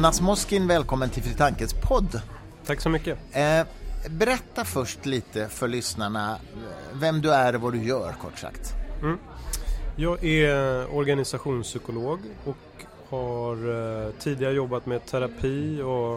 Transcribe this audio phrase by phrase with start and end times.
[0.00, 2.20] Jonas Moskin, välkommen till Fritankes podd.
[2.66, 3.18] Tack så mycket.
[3.32, 3.66] Eh,
[4.10, 6.36] berätta först lite för lyssnarna
[6.92, 8.74] vem du är och vad du gör, kort sagt.
[9.02, 9.18] Mm.
[9.96, 13.56] Jag är organisationspsykolog och har
[14.06, 16.14] eh, tidigare jobbat med terapi och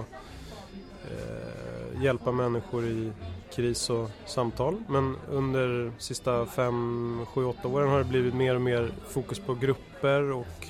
[1.03, 3.11] eh, hjälpa människor i
[3.55, 4.83] kris och samtal.
[4.87, 9.53] Men under sista fem, sju, åtta åren har det blivit mer och mer fokus på
[9.53, 10.67] grupper och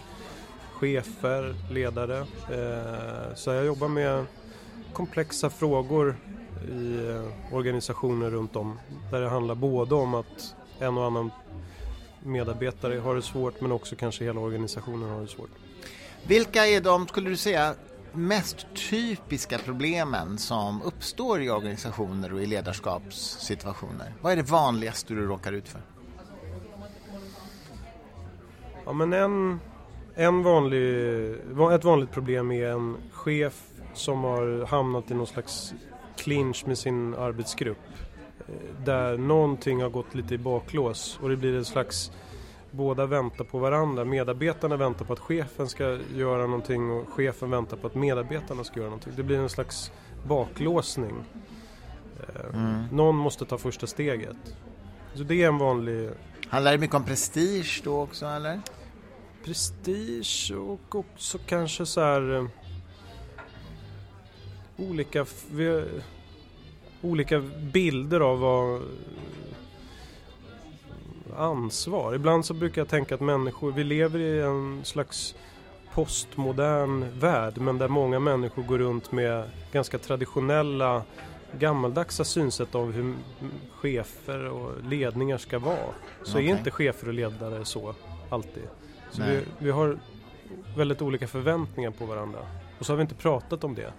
[0.84, 2.18] chefer, ledare.
[2.52, 4.26] Eh, så jag jobbar med
[4.94, 6.16] komplexa frågor
[6.70, 8.80] i eh, organisationer runt om.
[9.12, 11.32] Där det handlar både om att en och annan
[12.24, 15.52] medarbetare har det svårt men också kanske hela organisationen har det svårt.
[16.28, 17.76] Vilka är de, skulle du säga,
[18.12, 24.14] mest typiska problemen som uppstår i organisationer och i ledarskapssituationer?
[24.22, 25.82] Vad är det vanligaste du råkar ut för?
[28.86, 29.60] Ja, men en,
[30.16, 31.32] en vanlig,
[31.74, 35.74] ett vanligt problem är en chef som har hamnat i någon slags
[36.18, 37.78] clinch med sin arbetsgrupp.
[38.40, 42.12] Eh, där någonting har gått lite i baklås och det blir en slags
[42.72, 44.06] båda väntar på varandra.
[44.06, 48.80] Medarbetarna väntar på att chefen ska göra någonting och chefen väntar på att medarbetarna ska
[48.80, 49.14] göra någonting.
[49.16, 49.92] Det blir en slags
[50.28, 51.16] baklåsning.
[52.20, 52.84] Eh, mm.
[52.92, 54.38] Någon måste ta första steget.
[55.14, 56.10] Så det är en vanlig...
[56.48, 58.60] Handlar det mycket om prestige då också eller?
[59.44, 62.46] Prestige och också kanske så här eh,
[64.78, 65.26] olika,
[67.02, 67.40] olika
[67.74, 68.82] bilder av vad
[71.38, 72.16] ansvar.
[72.16, 75.36] Ibland så brukar jag tänka att människor, vi lever i en slags
[75.94, 81.04] postmodern värld men där många människor går runt med ganska traditionella
[81.60, 83.16] gammaldags synsätt av hur
[83.72, 85.94] chefer och ledningar ska vara.
[86.24, 86.46] Så okay.
[86.50, 87.96] är inte chefer och ledare så
[88.30, 88.64] alltid.
[89.14, 90.00] Så vi, vi, har
[90.78, 92.40] väldigt olika förväntningar på varandra.
[92.80, 93.94] Och så har vi inte pratat om det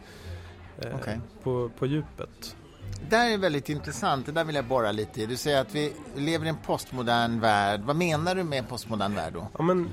[0.78, 1.18] eh, okay.
[1.42, 2.56] på, på djupet.
[3.00, 5.26] Det där är väldigt intressant, det där vill jag borra lite i.
[5.26, 7.80] Du säger att vi lever i en postmodern värld.
[7.84, 9.46] Vad menar du med en postmodern värld då?
[9.58, 9.90] Ja, men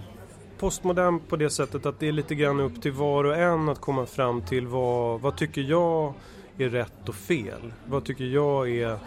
[0.57, 3.81] postmodern på det sättet att det är lite grann upp till var och en att
[3.81, 6.13] komma fram till vad, vad tycker jag
[6.57, 7.73] är rätt och fel?
[7.85, 8.99] Vad tycker jag är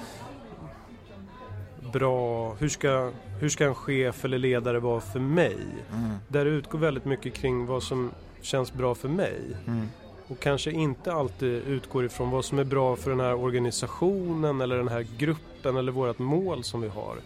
[1.92, 2.54] bra?
[2.54, 3.12] Hur ska,
[3.44, 5.56] hur ska en chef eller ledare vara för mig?
[5.92, 6.16] Mm.
[6.28, 8.10] Där utgår väldigt mycket kring vad som
[8.40, 9.40] känns bra för mig.
[9.66, 9.88] Mm
[10.28, 14.76] och kanske inte alltid utgår ifrån vad som är bra för den här organisationen eller
[14.76, 17.16] den här gruppen eller vårt mål som vi har.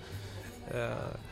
[0.75, 0.91] Eh,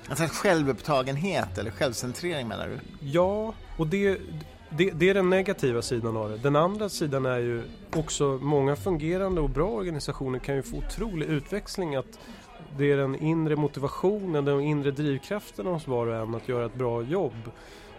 [0.09, 3.07] alltså självupptagenhet eller självcentrering menar du?
[3.07, 4.19] Ja, och det,
[4.71, 6.37] det, det, är den negativa sidan av det.
[6.37, 11.27] Den andra sidan är ju också många fungerande och bra organisationer kan ju få otrolig
[11.27, 12.19] utväxling att
[12.79, 16.75] det är den inre motivationen, den inre drivkraften hos var och en att göra ett
[16.75, 17.51] bra jobb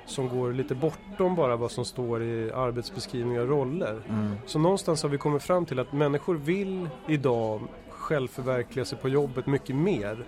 [0.05, 4.01] som går lite bortom bara vad som står i arbetsbeskrivningar och roller.
[4.09, 4.35] Mm.
[4.45, 9.47] Så någonstans har vi kommit fram till att människor vill idag självförverkliga sig på jobbet
[9.47, 10.25] mycket mer.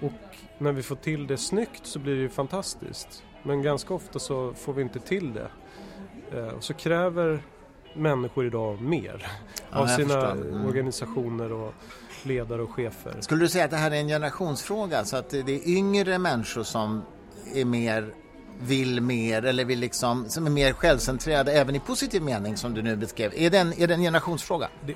[0.00, 3.24] Och när vi får till det snyggt så blir det ju fantastiskt.
[3.42, 5.48] Men ganska ofta så får vi inte till det.
[6.38, 7.42] Eh, och så kräver
[7.94, 9.26] människor idag mer
[9.70, 10.66] ja, av sina mm.
[10.66, 11.74] organisationer och
[12.26, 13.14] ledare och chefer.
[13.20, 15.04] Skulle du säga att det här är en generationsfråga?
[15.04, 17.02] Så att det är yngre människor som
[17.54, 18.14] är mer
[18.60, 22.82] vill mer eller vill liksom, som är mer självcentrerade även i positiv mening som du
[22.82, 23.32] nu beskrev.
[23.36, 24.68] Är det en, är det en generationsfråga?
[24.86, 24.94] Det,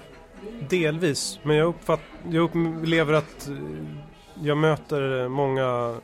[0.69, 2.01] delvis, men jag, uppfatt,
[2.31, 3.55] jag upplever att eh,
[4.43, 5.97] jag möter många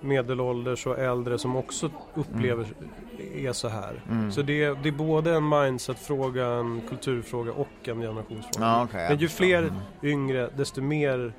[0.00, 3.46] medelålders och äldre som också upplever mm.
[3.46, 4.02] är så här.
[4.10, 4.32] Mm.
[4.32, 8.66] Så det är, det är både en mindset-fråga, en kulturfråga och en generationsfråga.
[8.66, 9.74] Ja, okay, Men ju fler mm.
[10.02, 11.32] yngre, desto mer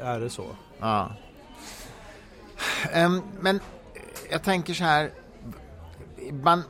[0.00, 0.46] eh, är det så.
[0.78, 1.12] Ja.
[2.96, 3.60] Um, men
[4.30, 5.10] jag tänker så här,
[6.42, 6.62] man,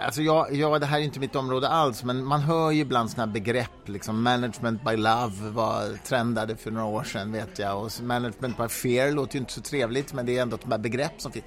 [0.00, 3.10] alltså jag, jag, det här är inte mitt område alls, men man hör ju ibland
[3.10, 7.90] sådana begrepp, liksom management by love var trendade för några år sedan vet jag, och
[8.02, 11.12] management by fear låter ju inte så trevligt, men det är ändå ett här begrepp
[11.18, 11.44] som finns.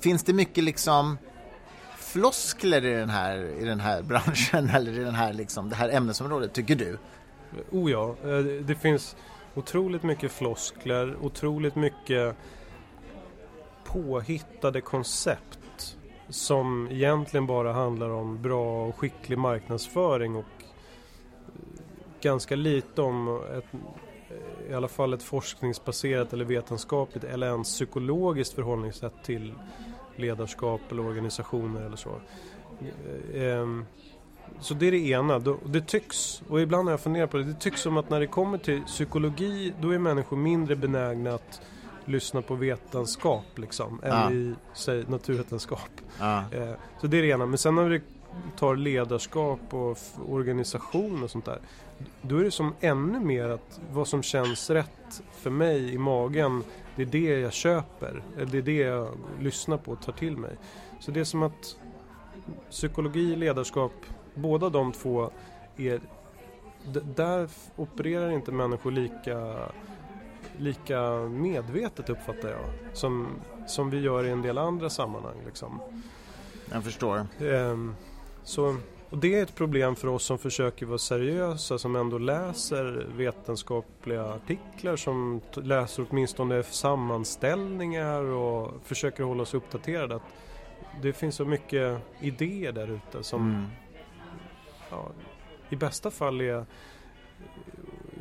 [0.00, 1.18] Finns det mycket liksom
[1.96, 5.88] floskler i den här, i den här branschen eller i den här, liksom, det här
[5.88, 6.98] ämnesområdet, tycker du?
[7.70, 9.16] Oh ja, eh, det finns
[9.54, 12.36] otroligt mycket floskler, otroligt mycket
[13.84, 15.58] påhittade koncept
[16.28, 20.66] som egentligen bara handlar om bra och skicklig marknadsföring och eh,
[22.20, 23.64] ganska lite om ett,
[24.30, 29.54] eh, i alla fall ett forskningsbaserat eller vetenskapligt eller ens psykologiskt förhållningssätt till
[30.16, 32.20] ledarskap eller organisationer eller så.
[33.34, 33.84] Eh, ehm,
[34.60, 35.38] så det är det ena.
[35.64, 38.26] Det tycks, och ibland har jag funderat på det, det tycks som att när det
[38.26, 41.60] kommer till psykologi då är människor mindre benägna att
[42.04, 44.32] lyssna på vetenskap liksom, än ja.
[44.32, 45.90] i säg, naturvetenskap.
[46.52, 46.70] Eh,
[47.00, 47.46] så det är det ena.
[47.46, 48.00] Men sen när det
[48.56, 49.98] tar ledarskap och
[50.28, 51.58] organisation och sånt där.
[52.22, 56.64] Då är det som ännu mer att vad som känns rätt för mig i magen,
[56.96, 58.22] det är det jag köper.
[58.36, 59.08] Eller det är det jag
[59.40, 60.56] lyssnar på och tar till mig.
[61.00, 61.76] Så det är som att
[62.70, 63.92] psykologi, ledarskap,
[64.34, 65.30] båda de två
[65.76, 66.00] är...
[67.16, 69.68] Där opererar inte människor lika,
[70.58, 72.96] lika medvetet uppfattar jag.
[72.96, 73.28] Som,
[73.66, 75.36] som vi gör i en del andra sammanhang.
[75.46, 75.80] Liksom.
[76.72, 77.26] Jag förstår.
[77.40, 77.96] Um,
[78.42, 78.76] så,
[79.10, 84.24] och det är ett problem för oss som försöker vara seriösa, som ändå läser vetenskapliga
[84.24, 90.14] artiklar, som läser åtminstone sammanställningar och försöker hålla oss uppdaterade.
[90.14, 90.22] Att
[91.02, 93.64] det finns så mycket idéer där ute som mm.
[94.90, 95.08] ja,
[95.68, 96.66] i bästa fall är,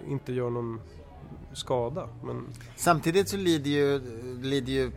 [0.08, 0.82] inte gör någon
[1.54, 2.10] skada.
[2.24, 2.48] Men...
[2.76, 4.02] Samtidigt så lider ju,
[4.42, 4.92] lider ju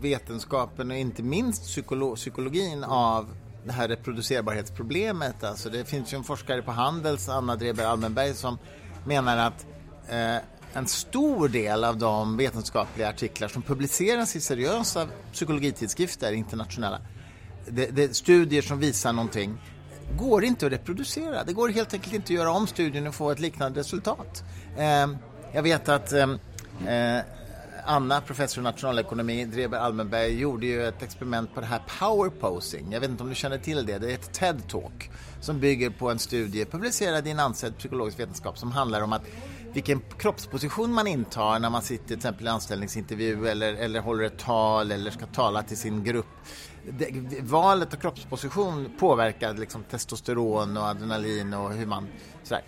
[0.00, 3.28] vetenskapen och inte minst psykolo psykologin av
[3.64, 5.44] det här reproducerbarhetsproblemet.
[5.44, 8.58] Alltså det finns ju en forskare på Handels, Anna Dreber Almenberg, som
[9.06, 9.66] menar att
[10.08, 10.36] eh,
[10.72, 17.00] en stor del av de vetenskapliga artiklar som publiceras i seriösa psykologitidskrifter, internationella,
[17.68, 19.58] det, det, studier som visar någonting,
[20.18, 21.44] går inte att reproducera.
[21.44, 24.44] Det går helt enkelt inte att göra om studien och få ett liknande resultat.
[24.76, 25.06] Eh,
[25.56, 26.38] jag vet att ehm,
[26.86, 27.24] eh,
[27.84, 32.92] Anna, professor i nationalekonomi, Dreber Almenberg, gjorde ju ett experiment på det här power posing.
[32.92, 33.98] Jag vet inte om du känner till det.
[33.98, 35.10] Det är ett TED-talk
[35.40, 39.22] som bygger på en studie publicerad i en ansedd psykologisk vetenskap som handlar om att
[39.72, 44.38] vilken kroppsposition man intar när man sitter till exempel i anställningsintervju eller, eller håller ett
[44.38, 46.26] tal eller ska tala till sin grupp.
[46.90, 47.10] Det,
[47.40, 52.08] valet av kroppsposition påverkar liksom testosteron och adrenalin och hur man...
[52.42, 52.62] Sådär.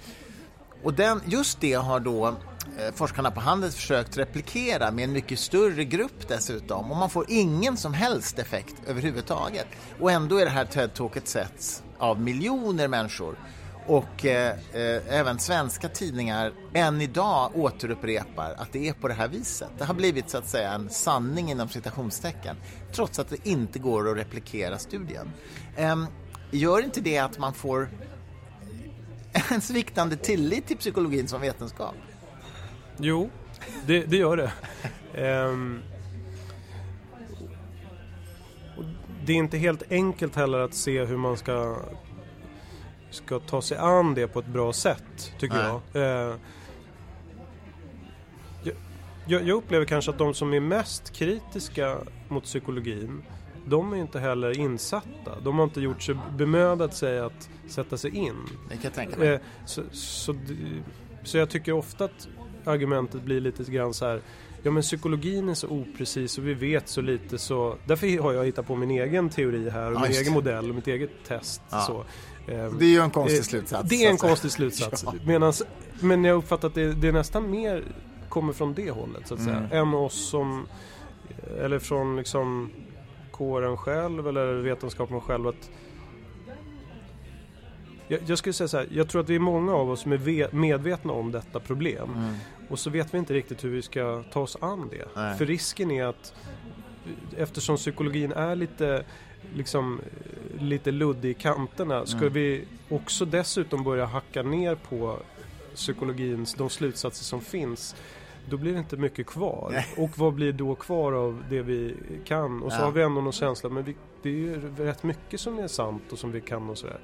[0.83, 2.35] Och den, just det har då
[2.79, 7.27] Eh, forskarna på Handels försökt replikera med en mycket större grupp dessutom och man får
[7.29, 9.67] ingen som helst effekt överhuvudtaget.
[10.01, 13.37] Och ändå är det här TED-talket setts av miljoner människor
[13.87, 19.29] och eh, eh, även svenska tidningar än idag återupprepar att det är på det här
[19.29, 19.69] viset.
[19.79, 22.57] Det har blivit så att säga en sanning inom citationstecken
[22.93, 25.33] trots att det inte går att replikera studien.
[25.77, 25.97] Eh,
[26.51, 27.89] gör inte det att man får
[29.51, 31.95] en sviktande tillit till psykologin som vetenskap?
[32.99, 33.31] Jo,
[33.87, 34.53] det, det gör det.
[35.45, 35.83] Um,
[39.25, 41.77] det är inte helt enkelt heller att se hur man ska,
[43.11, 45.81] ska ta sig an det på ett bra sätt, tycker Nej.
[45.93, 46.31] jag.
[46.31, 46.37] Uh,
[48.63, 49.43] jag.
[49.43, 51.99] Jag upplever kanske att de som är mest kritiska
[52.29, 53.23] mot psykologin
[53.69, 55.41] de är inte heller insatta.
[55.43, 58.37] De har inte gjort sig bemödat sig att sätta sig in.
[58.69, 59.29] Det kan jag tänka mig.
[59.29, 60.35] Eh, så, så,
[61.25, 62.29] så jag tycker ofta att
[62.65, 64.21] argumentet blir lite grann så här
[64.63, 68.45] Ja men psykologin är så oprecis och vi vet så lite så Därför har jag
[68.45, 71.63] hittat på min egen teori här och ja, min egen modell och mitt eget test.
[71.71, 71.81] Ja.
[71.81, 72.05] Så.
[72.47, 73.89] Det är ju en konstig eh, slutsats.
[73.89, 75.03] Det är en konstig slutsats.
[75.07, 75.15] ja.
[75.27, 75.63] Medans,
[76.01, 77.85] men jag uppfattar att det, det nästan mer
[78.29, 79.57] kommer från det hållet så att säga.
[79.57, 79.73] Mm.
[79.73, 80.67] Än oss som
[81.61, 82.71] Eller från liksom
[83.31, 85.47] kåren själv eller vetenskapen själv.
[85.47, 85.71] Att,
[88.09, 90.13] jag, jag skulle säga så här, jag tror att vi är många av oss som
[90.13, 92.11] är medvetna om detta problem.
[92.17, 92.35] Mm.
[92.69, 95.09] Och så vet vi inte riktigt hur vi ska ta oss an det.
[95.17, 95.39] Nej.
[95.39, 96.35] För risken är att
[97.37, 99.05] eftersom psykologin är lite
[99.55, 100.01] liksom
[100.59, 102.33] lite luddig i kanterna ska mm.
[102.33, 105.19] vi också dessutom börja hacka ner på
[105.75, 107.97] psykologins, de slutsatser som finns
[108.51, 109.69] då blir det inte mycket kvar.
[109.73, 109.87] Nej.
[109.97, 112.63] Och vad blir då kvar av det vi kan?
[112.63, 112.85] Och så ja.
[112.85, 116.03] har vi ändå någon känsla, men vi, det är ju rätt mycket som är sant
[116.13, 116.99] och som vi kan och sådär.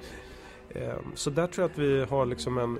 [0.69, 2.79] Ehm, så där tror jag att vi har liksom en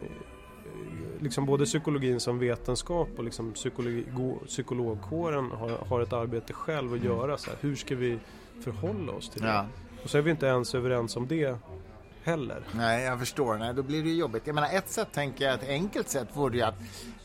[1.19, 4.05] liksom både psykologin som vetenskap och liksom psykologi,
[4.47, 7.37] psykologkåren har, har ett arbete själv att göra.
[7.37, 8.19] Så här, hur ska vi
[8.61, 9.47] förhålla oss till det?
[9.47, 9.65] Ja.
[10.03, 11.57] Och så är vi inte ens överens om det
[12.25, 12.63] heller.
[12.71, 13.57] Nej, jag förstår.
[13.57, 14.41] Nej, då blir det jobbigt.
[14.45, 16.75] Jag menar, ett sätt tänker jag, ett enkelt sätt vore ju att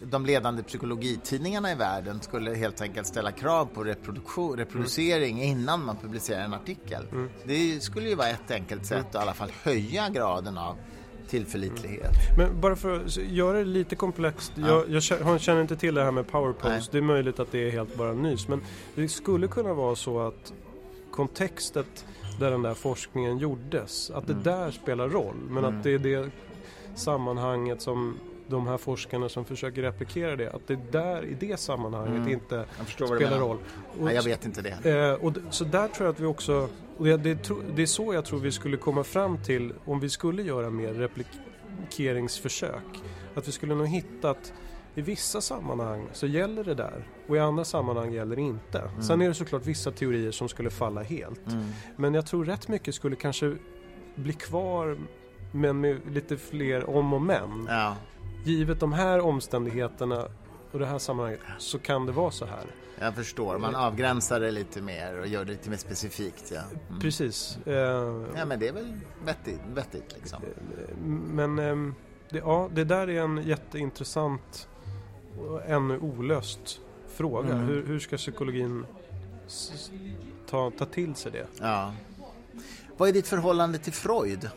[0.00, 5.58] de ledande psykologitidningarna i världen skulle helt enkelt ställa krav på reproduktion, reproducering mm.
[5.58, 7.06] innan man publicerar en artikel.
[7.12, 7.30] Mm.
[7.44, 10.76] Det skulle ju vara ett enkelt sätt att i alla fall höja graden av
[11.28, 12.12] tillförlitlighet.
[12.34, 12.36] Mm.
[12.36, 14.52] Men bara för att göra det lite komplext.
[14.56, 14.84] Ja.
[14.88, 16.92] Jag, jag, känner inte till det här med powerpost.
[16.92, 18.48] Det är möjligt att det är helt bara nys.
[18.48, 18.62] Men
[18.94, 20.52] det skulle kunna vara så att
[21.10, 22.06] kontextet
[22.40, 24.10] där den där forskningen gjordes.
[24.10, 24.44] Att det mm.
[24.44, 25.36] där spelar roll.
[25.48, 25.78] Men mm.
[25.78, 26.30] att det är det
[26.94, 32.16] sammanhanget som de här forskarna som försöker replikera det, att det där i det sammanhanget
[32.16, 32.28] mm.
[32.28, 33.56] inte spelar roll.
[33.98, 34.90] Och, Nej, jag vet inte det.
[34.90, 38.14] Eh, och så där tror jag att vi också, och det, det, det, är så
[38.14, 43.02] jag tror vi skulle komma fram till om vi skulle göra mer replikeringsförsök.
[43.34, 44.52] Att vi skulle nog hitta att
[44.94, 48.78] i vissa sammanhang så gäller det där och i andra sammanhang gäller det inte.
[48.78, 49.02] Mm.
[49.02, 51.46] Sen är det såklart vissa teorier som skulle falla helt.
[51.46, 51.64] Mm.
[51.96, 53.56] Men jag tror rätt mycket skulle kanske
[54.14, 54.98] bli kvar
[55.52, 57.66] men med lite fler om och men.
[57.68, 57.96] Ja.
[58.44, 60.28] Givet de här omständigheterna
[60.72, 62.64] och det här sammanhanget så kan det vara så här.
[62.98, 66.52] Jag förstår, man avgränsar det lite mer och gör det lite mer specifikt.
[66.54, 67.00] Ja, mm.
[67.00, 67.58] Precis.
[67.66, 67.74] Eh,
[68.36, 70.42] ja men det är väl vettigt, vettigt liksom.
[71.34, 71.94] Men eh,
[72.30, 74.68] det, ja, det där är en jätteintressant
[75.66, 77.52] ännu olöst fråga.
[77.52, 77.66] Mm.
[77.66, 78.86] Hur, hur, ska psykologin
[80.50, 81.46] ta, ta till sig det?
[81.60, 81.92] Ja.
[82.96, 84.50] Vad är ditt förhållande till Freud?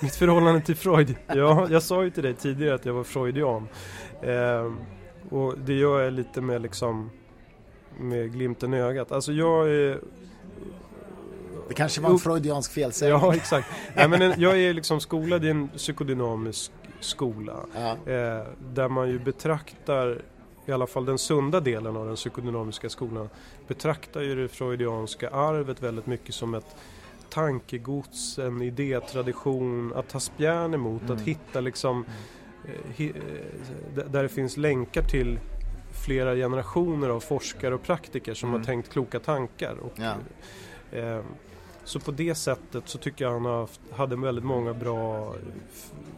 [0.00, 1.16] Mitt förhållande till Freud?
[1.26, 3.68] Ja, jag sa ju till dig tidigare att jag var freudian.
[4.22, 4.72] Eh,
[5.30, 7.10] och det gör jag lite med liksom
[8.00, 9.12] med glimten i ögat.
[9.12, 10.00] Alltså jag är...
[11.68, 13.20] Det kanske var en freudiansk felsägning.
[13.20, 13.68] Ja, exakt.
[13.94, 17.56] Nej, men jag är liksom skolad i en psykodynamisk skola.
[17.74, 18.12] Ja.
[18.12, 18.42] Eh,
[18.74, 20.22] där man ju betraktar,
[20.66, 23.28] i alla fall den sunda delen av den psykodynamiska skolan,
[23.68, 26.76] betraktar ju det freudianska arvet väldigt mycket som ett
[27.30, 31.16] tankegods, en idétradition, att ta spjärn emot, mm.
[31.16, 32.04] att hitta liksom
[32.64, 33.12] eh, eh,
[34.10, 35.38] där det finns länkar till
[36.06, 38.60] flera generationer av forskare och praktiker som mm.
[38.60, 39.74] har tänkt kloka tankar.
[39.74, 40.14] Och, ja.
[40.98, 41.20] eh,
[41.88, 45.34] så på det sättet så tycker jag han har, hade väldigt många bra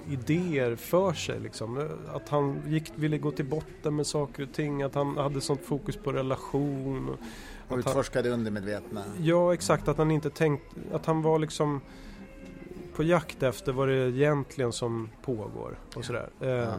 [0.08, 1.40] idéer för sig.
[1.40, 1.88] Liksom.
[2.14, 5.60] Att han gick, ville gå till botten med saker och ting, att han hade sånt
[5.64, 7.16] fokus på relation.
[7.68, 9.02] Och, utforskade han, undermedvetna.
[9.18, 9.88] Ja, exakt.
[9.88, 11.80] Att han inte tänkt, att han var liksom
[12.94, 16.28] på jakt efter vad det är egentligen som pågår och sådär.
[16.38, 16.46] Ja.
[16.46, 16.74] Eh,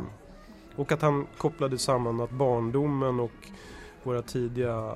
[0.76, 3.48] och att han kopplade samman att barndomen och
[4.04, 4.96] våra tidiga,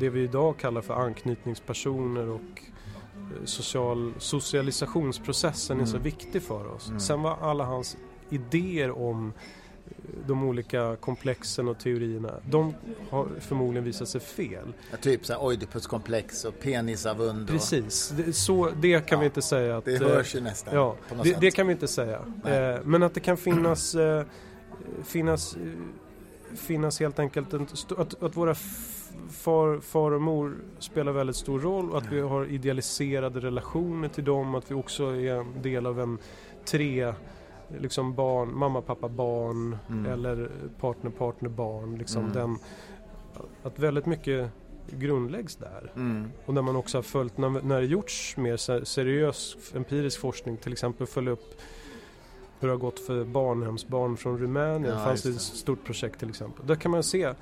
[0.00, 2.71] det vi idag kallar för anknytningspersoner och
[3.44, 5.84] social, socialisationsprocessen mm.
[5.84, 6.04] är så mm.
[6.04, 6.88] viktig för oss.
[6.88, 7.00] Mm.
[7.00, 7.96] Sen var alla hans
[8.30, 9.32] idéer om
[9.86, 9.92] eh,
[10.26, 12.74] de olika komplexen och teorierna, de
[13.10, 14.72] har förmodligen visat sig fel.
[14.90, 17.42] Ja, typ så Oidipuskomplex och penisavund.
[17.42, 17.48] Och...
[17.48, 19.76] Precis, det, så, det kan ja, vi inte säga.
[19.76, 20.74] Att, det hörs ju nästan.
[20.74, 22.18] Ja, det, det, kan vi inte säga.
[22.44, 24.24] Eh, men att det kan finnas eh,
[25.04, 25.56] finnas,
[26.54, 28.54] finnas helt enkelt en, att, att våra
[29.30, 34.24] far, far och mor spelar väldigt stor roll och att vi har idealiserade relationer till
[34.24, 36.18] dem, att vi också är en del av en
[36.64, 37.14] tre
[37.78, 40.12] liksom barn, mamma, pappa, barn mm.
[40.12, 40.50] eller
[40.80, 41.98] partner, partner, barn.
[41.98, 42.32] Liksom mm.
[42.32, 42.58] den,
[43.62, 44.50] att väldigt mycket
[44.90, 45.92] grundläggs där.
[45.96, 46.30] Mm.
[46.46, 50.72] Och när man också har följt, när, när det gjorts mer seriös empirisk forskning, till
[50.72, 51.60] exempel följa upp
[52.60, 54.84] hur det har gått för barnhemsbarn från Rumänien.
[54.84, 56.66] Ja, det fanns det ett stort projekt till exempel.
[56.66, 57.34] Där kan man se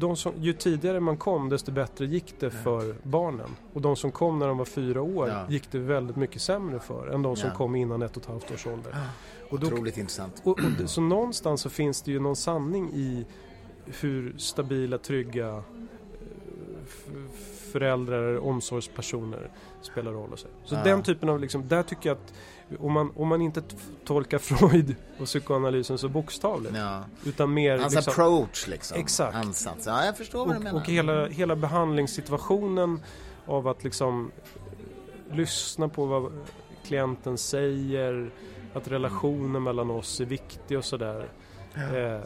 [0.00, 3.56] de som, ju tidigare man kom desto bättre gick det för barnen.
[3.72, 5.46] Och de som kom när de var fyra år ja.
[5.48, 7.56] gick det väldigt mycket sämre för än de som ja.
[7.56, 8.96] kom innan ett och ett halvt års ålder.
[9.50, 10.42] Och då, Otroligt intressant.
[10.44, 13.26] Och, och, så någonstans så finns det ju någon sanning i
[14.00, 15.62] hur stabila, trygga eh,
[17.72, 19.50] föräldrar, omsorgspersoner
[19.82, 20.32] spelar roll.
[20.32, 20.82] Och så så ja.
[20.84, 22.34] den typen av, liksom, där tycker jag att
[22.78, 23.62] om man, om man inte
[24.04, 26.76] tolkar Freud och psykoanalysen så bokstavligt.
[26.76, 27.04] Ja.
[27.24, 27.78] Utan mer...
[27.78, 28.98] Hans liksom, approach liksom.
[28.98, 29.36] Exakt.
[29.36, 29.86] Ansats.
[29.86, 30.80] Ja, jag förstår vad och, du menar.
[30.80, 33.00] Och hela, hela behandlingssituationen
[33.46, 34.30] av att liksom
[35.32, 36.32] lyssna på vad
[36.84, 38.30] klienten säger,
[38.74, 41.28] att relationen mellan oss är viktig och sådär.
[41.74, 41.96] Ja.
[41.96, 42.20] Eh,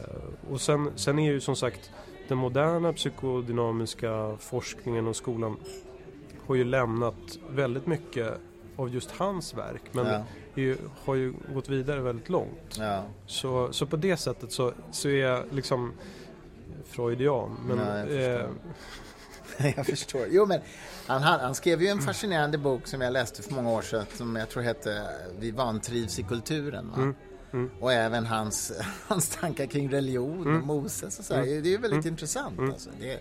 [0.51, 1.91] och sen, sen är ju som sagt
[2.29, 5.57] den moderna psykodynamiska forskningen och skolan
[6.47, 8.35] har ju lämnat väldigt mycket
[8.77, 9.83] av just hans verk.
[9.93, 10.23] Men ja.
[10.55, 12.77] ju, har ju gått vidare väldigt långt.
[12.79, 13.03] Ja.
[13.27, 15.93] Så, så på det sättet så, så är jag liksom
[16.85, 17.57] freudian.
[17.69, 18.49] Men, ja, jag, förstår.
[19.59, 20.27] Eh, jag förstår.
[20.31, 20.61] Jo, men
[21.07, 24.37] han, han, skrev ju en fascinerande bok som jag läste för många år sedan som
[24.37, 25.03] jag tror hette
[25.39, 26.93] Vi vantrivs i kulturen.
[26.97, 27.15] Mm.
[27.55, 27.71] Mm.
[27.81, 28.73] Och även hans,
[29.07, 30.61] hans tankar kring religion mm.
[30.61, 31.35] och Moses och så.
[31.35, 31.47] Mm.
[31.47, 32.13] Det är ju väldigt mm.
[32.13, 32.59] intressant.
[32.59, 32.71] Mm.
[32.71, 32.91] Alltså.
[33.01, 33.21] Det,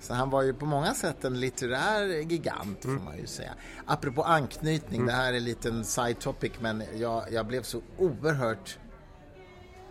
[0.00, 3.04] så han var ju på många sätt en litterär gigant får mm.
[3.04, 3.54] man ju säga.
[3.86, 8.78] Apropå anknytning, det här är en liten side topic men jag, jag blev så oerhört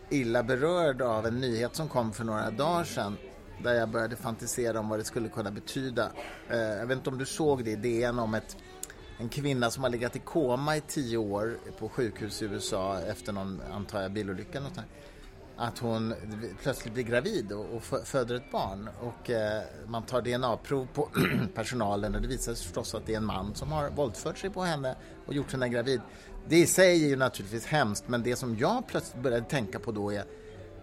[0.09, 3.17] illa berörd av en nyhet som kom för några dagar sedan
[3.63, 6.11] där jag började fantisera om vad det skulle kunna betyda.
[6.49, 8.57] Eh, jag vet inte om du såg det i DN om ett,
[9.17, 13.33] en kvinna som har legat i koma i tio år på sjukhus i USA efter
[13.33, 14.59] någon, antar jag, bilolycka.
[14.59, 14.79] Något
[15.57, 16.13] att hon
[16.63, 21.09] plötsligt blir gravid och, och föder ett barn och eh, man tar DNA-prov på
[21.55, 24.49] personalen och det visar sig förstås att det är en man som har våldfört sig
[24.49, 24.95] på henne
[25.25, 26.01] och gjort henne gravid.
[26.47, 29.91] Det i sig är ju naturligtvis hemskt men det som jag plötsligt började tänka på
[29.91, 30.23] då är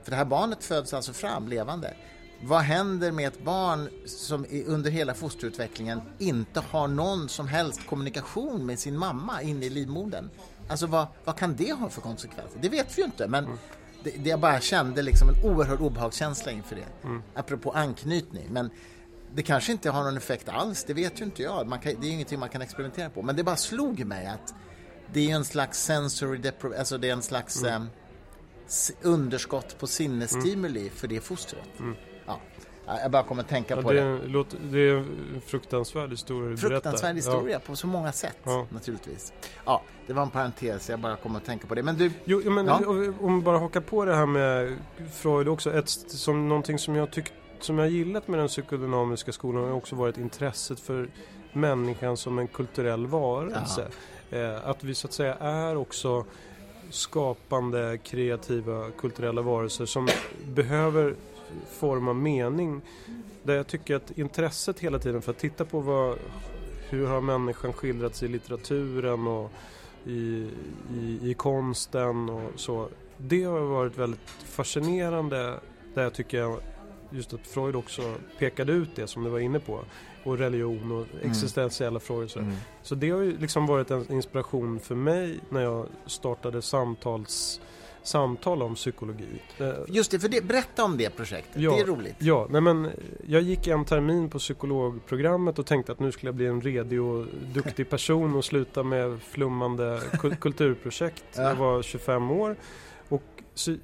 [0.03, 1.95] för det här barnet föds alltså fram levande.
[2.43, 8.67] Vad händer med ett barn som under hela fosterutvecklingen inte har någon som helst kommunikation
[8.67, 10.31] med sin mamma inne i livmodern?
[10.69, 12.59] Alltså vad, vad kan det ha för konsekvenser?
[12.61, 13.59] Det vet vi ju inte men mm
[14.05, 17.07] det, det jag bara kände liksom en oerhörd obehagskänsla inför det.
[17.09, 17.23] Mm.
[17.35, 18.47] Apropå anknytning.
[18.51, 18.71] Men
[19.35, 21.67] det kanske inte har någon effekt alls, det vet ju inte jag.
[21.69, 23.23] Man kan, det är ingenting man kan experimentera på.
[23.23, 24.55] Men det bara slog mig att
[25.13, 27.83] det är en slags sensory deprivation, alltså det är en slags Mm.
[27.83, 27.89] eh,
[29.03, 31.69] underskott på sinnesstimuli för det fostret.
[31.77, 31.85] Ja.
[32.27, 32.39] Ja,
[33.03, 34.45] Jag bara kommer att tänka Ja, på det, det.
[34.71, 37.15] det är en fruktansvärd historia du Fruktansvärd berättar.
[37.15, 38.67] historia på så många sätt Ja.
[38.71, 39.33] naturligtvis.
[39.65, 41.83] Ja, det var en parentes, jag bara kommer att tänka på det.
[41.83, 42.81] Men du, Jo, ja, men Ja.
[42.87, 44.77] om om vi bara hakar på det här med
[45.13, 45.73] Freud också.
[45.75, 49.97] Ett, som någonting som jag tyckt, som jag gillat med den psykodynamiska skolan har också
[49.97, 51.09] varit intresset för
[51.53, 53.89] människan som en kulturell varelse.
[54.31, 56.25] Eh, att vi så att säga är också
[56.91, 60.09] skapande, kreativa, kulturella varelser som
[60.47, 61.15] behöver
[61.71, 62.81] forma mening.
[63.43, 66.19] Där jag tycker att intresset hela tiden för att titta på vad,
[66.91, 69.51] hur har människan skildrats i litteraturen och
[70.05, 70.49] i,
[70.95, 72.89] i, i konsten och så.
[73.17, 75.61] Det har varit väldigt fascinerande
[75.95, 76.57] där jag tycker
[77.11, 79.81] just att Freud också pekade ut det som du var inne på.
[80.25, 82.27] Och religion och existentiella frågor.
[82.27, 82.39] Så.
[82.39, 82.55] Mm.
[82.83, 87.61] så det har ju liksom varit en inspiration för mig när jag startade samtals,
[88.05, 89.27] samtal om psykologi.
[89.89, 91.63] Just det, för det, berätta om det projektet.
[91.63, 91.71] Ja.
[91.75, 92.17] Det är roligt.
[92.19, 92.91] Ja, nej men
[93.27, 97.03] jag gick en termin på psykologprogrammet och tänkte att nu skulle jag bli en redig
[97.03, 101.25] och duktig person och sluta med flummande kul- kulturprojekt.
[101.37, 101.43] Ja.
[101.43, 102.57] Jag var 25 år
[103.09, 103.23] och
[103.55, 103.77] så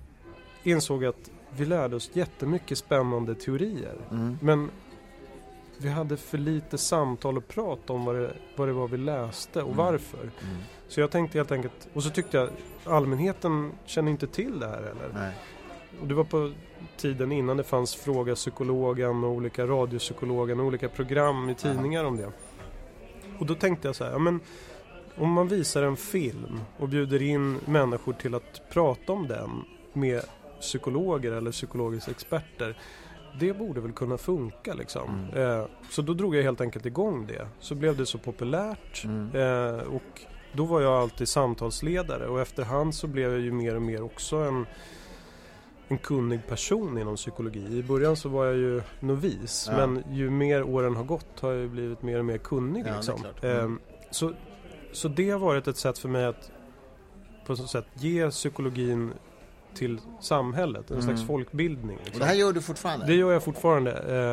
[0.62, 3.94] insåg att vi lärde oss jättemycket spännande teorier.
[4.10, 4.38] Mm.
[4.42, 4.70] Men
[5.80, 9.62] vi hade för lite samtal och prat om vad det, vad det var vi läste
[9.62, 9.76] och Mm.
[9.76, 10.18] varför.
[10.20, 10.56] Mm.
[10.88, 12.48] Så jag tänkte helt enkelt, och så tyckte jag
[12.84, 15.10] allmänheten känner inte till det här eller?
[15.14, 15.32] Nej.
[16.00, 16.52] Och det var på
[16.96, 22.16] tiden innan det fanns Fråga Psykologen och olika radiopsykologen och olika program i tidningar om
[22.16, 22.32] det.
[23.38, 24.40] Och då tänkte jag så här, ja men
[25.16, 29.50] om man visar en film och bjuder in människor till att prata om den
[29.92, 30.22] med
[30.60, 32.76] psykologer eller psykologiska experter.
[33.38, 35.26] Det borde väl kunna funka liksom.
[35.36, 37.46] Eh, så då drog jag helt enkelt igång det.
[37.60, 39.04] Så blev det så populärt.
[39.04, 39.36] Mm.
[39.36, 43.82] Eh, och då var jag alltid samtalsledare och efterhand så blev jag ju mer och
[43.82, 44.66] mer också en,
[45.88, 47.78] en kunnig person inom psykologi.
[47.78, 49.86] I början så var jag ju novis Ja.
[49.86, 52.84] men ju mer åren har gått har jag ju blivit mer och mer kunnig.
[52.88, 53.24] Ja, liksom.
[53.42, 53.74] Mm.
[53.74, 54.32] Eh, så,
[54.92, 56.50] så det har varit ett sätt för mig att
[57.46, 59.12] på så sätt ge psykologin
[59.74, 61.06] till samhället, en Mm.
[61.08, 61.96] slags folkbildning.
[61.96, 62.20] Och Liksom.
[62.20, 63.06] det här gör du fortfarande?
[63.06, 63.90] Det gör jag fortfarande.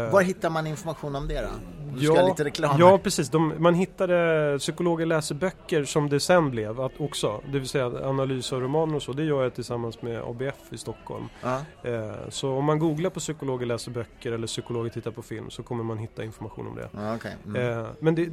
[0.08, 1.48] Eh, Var hittar man information om det då?
[1.94, 3.30] Du ska Ja, ha lite reklam Ja, precis.
[3.30, 7.42] De, man hittade psykologer läser böcker som det sen blev att också.
[7.52, 9.14] Det vill säga analys av romaner och så.
[9.14, 11.26] Det gör jag tillsammans med ABF i Stockholm.
[11.44, 11.62] Ja.
[11.84, 15.64] Eh, så om man googlar på psykologer läser böcker eller psykologer tittar på film så
[15.64, 16.90] kommer man hitta information om det.
[16.94, 17.36] Ja, okej.
[17.46, 17.80] Mm.
[17.80, 18.26] Eh, men det,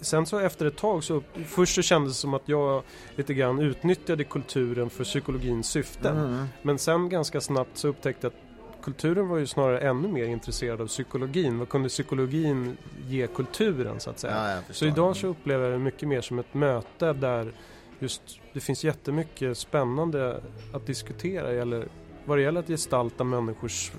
[0.00, 2.82] sen så efter ett tag så först så kändes det som att jag
[3.16, 6.18] lite grann utnyttjade kulturen för psykologins syften.
[6.18, 6.46] Mm.
[6.62, 10.80] Men sen ganska snabbt så upptäckte jag att kulturen var ju snarare ännu mer intresserad
[10.80, 11.58] av psykologin.
[11.58, 12.76] Vad kunde psykologin
[13.08, 14.54] ge kulturen så att säga?
[14.54, 17.52] Ja, så idag så upplever jag det mycket mer som ett möte där
[17.98, 20.40] just det finns jättemycket spännande
[20.72, 21.88] att diskutera eller
[22.24, 23.92] vad det gäller att gestalta människors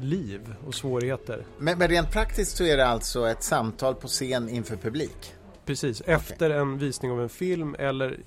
[0.00, 1.44] liv och svårigheter.
[1.58, 5.34] Men, men rent praktiskt så är det alltså ett samtal på scen inför publik?
[5.64, 8.18] Precis, efter en visning av en film eller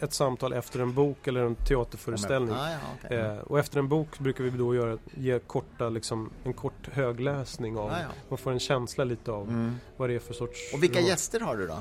[0.00, 2.54] ett samtal efter en bok eller en teaterföreställning.
[2.54, 3.18] Ja, ja, okej.
[3.18, 7.76] Eh, och efter en bok brukar vi då göra, ge korta, liksom, en kort högläsning
[7.78, 7.90] av.
[7.90, 8.08] Ja, ja.
[8.28, 9.76] Man får en känsla lite av Mm.
[9.96, 10.74] vad det är för sorts...
[10.74, 11.08] Och vilka roman.
[11.08, 11.78] gäster har du då?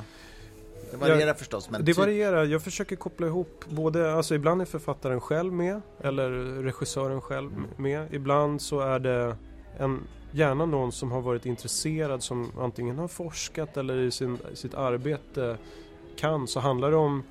[0.91, 2.45] Det varierar förstås men Det typ- varierar.
[2.45, 6.29] Jag försöker koppla ihop både, alltså ibland är författaren själv med eller
[6.63, 7.65] regissören själv Mm.
[7.77, 8.13] med.
[8.13, 9.35] Ibland så är det
[9.77, 9.99] en,
[10.31, 15.57] gärna någon som har varit intresserad som antingen har forskat eller i sin, sitt arbete
[16.15, 16.47] kan.
[16.47, 17.23] Så handlar det om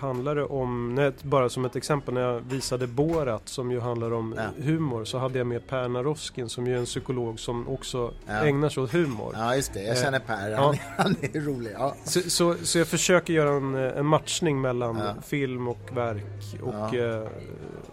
[0.00, 4.12] Handlar det om, nej, bara som ett exempel när jag visade Borat som ju handlar
[4.12, 4.64] om Ja.
[4.64, 8.32] humor så hade jag med Per Naroskin som ju är en psykolog som också Ja.
[8.32, 9.34] ägnar sig åt humor.
[9.38, 10.56] Ja just det, jag Eh, känner Per, ja.
[10.62, 11.72] han, han är rolig.
[12.04, 16.60] Så, så, så jag försöker göra en, en matchning mellan film och verk.
[16.62, 17.28] Och eh,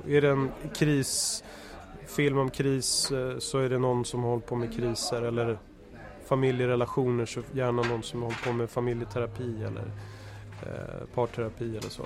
[0.08, 1.44] är det en kris,
[2.08, 5.58] film om kris eh, så är det någon som håller på med kriser eller
[6.28, 9.92] familjerelationer så gärna någon som håller på med familjeterapi eller eh,
[11.16, 12.06] parterapi eller så.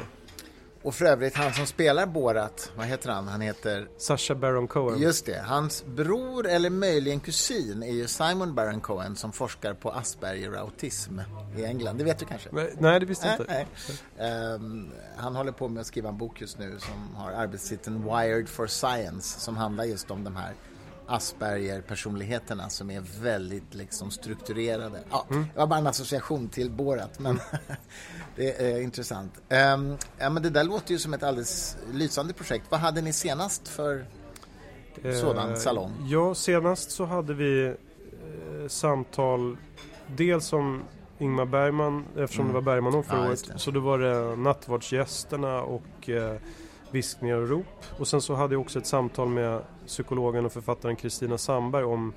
[0.83, 3.27] Och för övrigt, han som spelar Borat, vad heter han?
[3.27, 4.99] Han heter, Sacha Baron Cohen.
[5.01, 9.89] just det, hans bror eller möjligen kusin är ju Simon Baron Cohen som forskar på
[9.91, 11.19] Asperger autism
[11.57, 11.97] i England.
[11.97, 12.49] Det vet du kanske?
[12.51, 13.99] Men- Nej, det visste jag Nej, inte.
[14.17, 14.29] nej.
[14.29, 18.49] Ehm, han håller på med att skriva en bok just nu som har arbetstiteln Wired
[18.49, 20.53] for Science som handlar just om de här
[21.11, 24.99] Asperger-personligheterna som är väldigt liksom strukturerade.
[25.11, 25.45] Ja, Mm.
[25.53, 27.39] Det var bara en association till Borat, men
[28.35, 29.33] det är intressant.
[29.49, 32.65] Ehm, ja, men det där låter ju som ett alldeles lysande projekt.
[32.69, 34.05] Vad hade ni senast för
[35.21, 35.91] sådan Eh, salong?
[36.09, 39.57] Ja, senast så hade vi eh, samtal
[40.07, 40.83] dels om
[41.19, 42.53] Ingmar Bergman, eftersom Mm.
[42.55, 43.51] det var Bergman förra Ja, året.
[43.55, 46.35] Så då var det Nattvardsgästerna och eh,
[46.91, 47.85] Viskningar och rop.
[47.99, 52.13] Och sen så hade jag också ett samtal med psykologen och författaren Kristina Sandberg om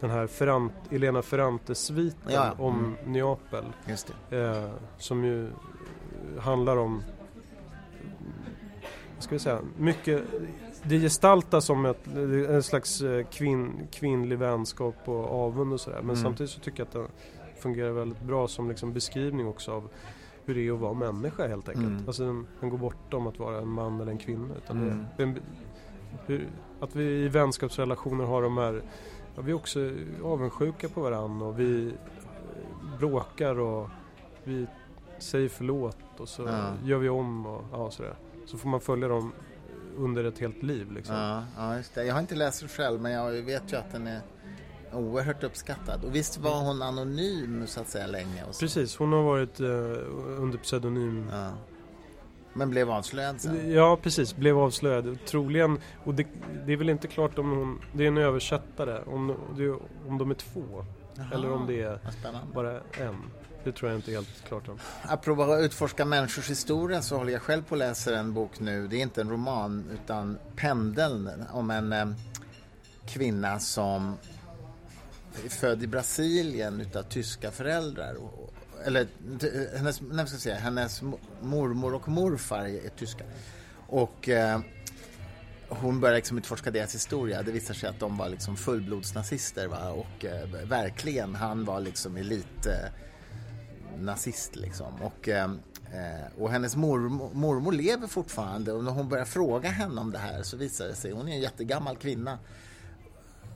[0.00, 2.64] den här Ferrant, Elena Ferrante-sviten Ja, ja.
[2.64, 3.12] om Mm.
[3.12, 3.64] Neapel.
[4.30, 5.48] Eh, som ju
[6.40, 7.02] handlar om,
[9.14, 10.22] vad ska vi säga, mycket,
[10.82, 12.06] det gestaltas som ett,
[12.48, 15.96] en slags eh, kvinn, kvinnlig vänskap och avund och sådär.
[16.02, 16.22] Men Mm.
[16.22, 17.06] samtidigt så tycker jag att den
[17.58, 19.88] fungerar väldigt bra som liksom beskrivning också av
[20.44, 21.86] hur det är att vara människa helt enkelt.
[21.86, 22.04] Mm.
[22.06, 24.54] Alltså den, den går bortom att vara en man eller en kvinna.
[24.64, 25.04] Utan Mm.
[25.16, 25.40] det,
[26.26, 26.48] hur,
[26.80, 28.82] att vi i vänskapsrelationer har de här,
[29.36, 29.90] ja, vi är också
[30.24, 33.88] avundsjuka på varandra och vi eh, bråkar och
[34.44, 34.66] vi
[35.18, 36.72] säger förlåt och så Ja.
[36.84, 38.14] gör vi om och ja, sådär.
[38.46, 39.32] Så får man följa dem
[39.96, 41.14] under ett helt liv liksom.
[41.16, 42.04] Ja, ja, just det.
[42.04, 44.20] Jag har inte läst den själv men jag vet ju att den är
[44.92, 46.04] oerhört uppskattad.
[46.04, 48.44] Och visst var hon anonym så att säga länge?
[48.48, 48.60] Och så.
[48.60, 49.66] Precis, hon har varit eh,
[50.42, 51.26] under pseudonym.
[51.32, 51.50] Ja.
[52.54, 53.72] Men blev avslöjad sen?
[53.72, 55.18] Ja precis, blev avslöjad.
[55.26, 56.26] Troligen, och det,
[56.66, 59.36] det är väl inte klart om hon, det är en översättare, om,
[60.08, 60.84] om de är två.
[61.14, 61.26] Jaha.
[61.34, 61.98] Eller om det är
[62.54, 63.16] bara en.
[63.64, 64.78] Det tror jag inte är helt klart om.
[65.02, 68.88] Apropå att utforska människors historia så håller jag själv på att läsa en bok nu.
[68.88, 72.06] Det är inte en roman utan Pendeln om en eh,
[73.06, 74.14] kvinna som
[75.44, 78.14] är född i Brasilien utav tyska föräldrar.
[78.14, 78.51] Och-
[78.84, 79.06] eller
[79.76, 81.02] hennes, nej, ska jag säga, hennes
[81.42, 83.24] mormor och morfar är tyska.
[83.86, 84.60] Och eh,
[85.68, 87.42] hon börjar liksom utforska deras historia.
[87.42, 89.68] Det visar sig att de var liksom fullblodsnazister.
[89.68, 89.90] Va?
[89.90, 92.86] Och eh, verkligen, han var liksom elitnazist.
[94.56, 95.02] Eh, liksom.
[95.02, 100.00] Och, eh, eh och hennes mormor, mormor lever fortfarande och när hon börjar fråga henne
[100.00, 102.38] om det här så visar det sig, hon är en jättegammal kvinna,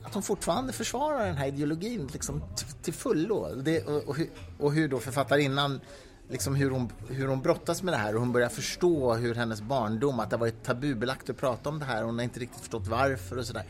[0.07, 2.43] att hon fortfarande försvarar den här ideologin liksom
[2.83, 3.55] till fullo.
[3.55, 5.81] Det, och, och, hur- och hur då författarinnan
[6.29, 9.61] Liksom hur, hon, hur hon brottas med det här och hon börjar förstå hur hennes
[9.63, 12.03] barndom, att det har varit tabubelagt att prata om det här.
[12.03, 13.65] Hon har inte riktigt förstått varför och sådär.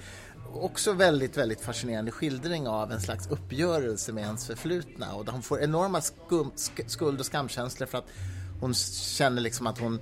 [0.55, 5.43] Också väldigt, väldigt fascinerande skildring av en slags uppgörelse med ens förflutna och där hon
[5.43, 8.09] får enorma skum, sk- skuld och skamkänslor för att
[8.61, 10.01] hon känner liksom att hon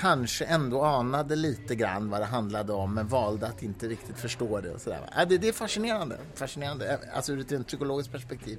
[0.00, 4.60] kanske ändå anade lite grann vad det handlade om men valde att inte riktigt förstå
[4.60, 5.00] det och sådär.
[5.00, 5.06] va.
[5.16, 8.58] Ja, det, det är fascinerande, fascinerande, alltså ur ett psykologiskt perspektiv.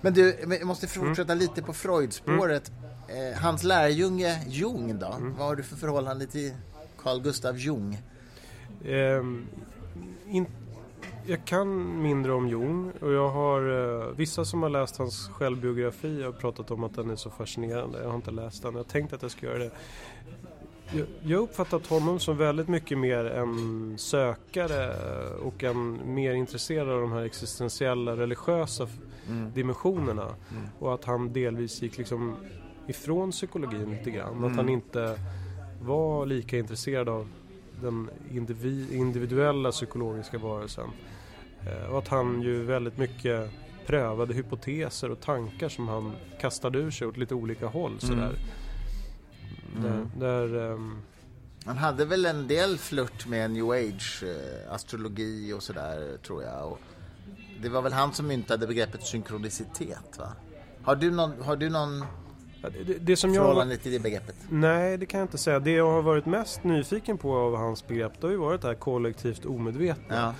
[0.00, 2.72] Men du, jag måste fortsätta lite på Freud-spåret.
[3.08, 6.54] Eh, hans lärjunge Jung då, vad har du för förhållande till
[7.02, 7.98] Carl Gustav Jung?
[8.84, 9.46] Ehm,
[10.26, 10.46] in,
[11.26, 13.60] jag kan mindre om Jung och jag har
[14.00, 18.02] eh, vissa som har läst hans självbiografi har pratat om att den är så fascinerande.
[18.02, 18.74] Jag har inte läst den.
[18.74, 19.70] Jag tänkte att jag ska göra det.
[21.22, 24.94] Jag, uppfattat honom som väldigt mycket mer en sökare
[25.34, 28.88] och en mer intresserad av de här existentiella religiösa
[29.28, 29.52] Mm.
[29.54, 30.34] dimensionerna.
[30.78, 32.36] Och att han delvis gick liksom
[32.86, 34.44] ifrån psykologin lite grann.
[34.44, 35.18] Att han inte
[35.82, 37.28] var lika intresserad av
[37.82, 40.88] den indivi- individuella psykologiska varelsen.
[41.66, 43.50] Eh, och att han ju väldigt mycket
[43.86, 48.32] prövade hypoteser och tankar som han kastade ur sig åt lite olika håll sådär.
[49.76, 51.02] Där, där, ehm,
[51.64, 56.72] Han hade väl en del flört med new age, eh, astrologi och sådär tror jag.
[56.72, 56.78] Och
[57.62, 60.32] det var väl han som myntade begreppet synkronicitet va?
[60.82, 62.04] Har du någon, har du någon
[62.62, 63.42] det, det som jag...
[63.42, 64.36] förhållande till det begreppet?
[64.48, 65.60] Nej, det kan jag inte säga.
[65.60, 68.68] Det jag har varit mest nyfiken på av hans begrepp, det har ju varit det
[68.68, 70.16] här kollektivt omedvetna.
[70.16, 70.34] Ja.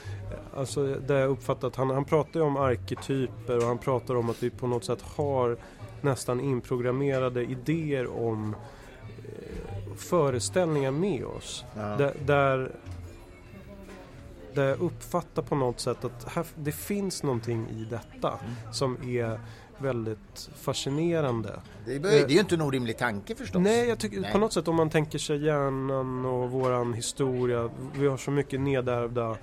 [0.57, 4.43] Alltså där jag uppfattat, han, han pratar ju om arketyper och han pratar om att
[4.43, 5.59] vi på något sätt har
[6.01, 8.59] nästan inprogrammerade idéer om eh,
[9.99, 11.65] föreställningar med oss.
[11.77, 11.83] Ja.
[11.83, 12.73] Där, där,
[14.55, 18.73] där jag uppfattar på något sätt att här, det finns någonting i detta Mm.
[18.73, 19.41] som är
[19.79, 21.61] väldigt fascinerande.
[21.87, 23.63] Det, är, det är ju inte en orimlig tanke förstås.
[23.63, 24.33] Nej, jag tycker Nej.
[24.33, 27.71] på något sätt om man tänker sig hjärnan och våran historia.
[27.95, 29.37] Vi har så mycket nedärvda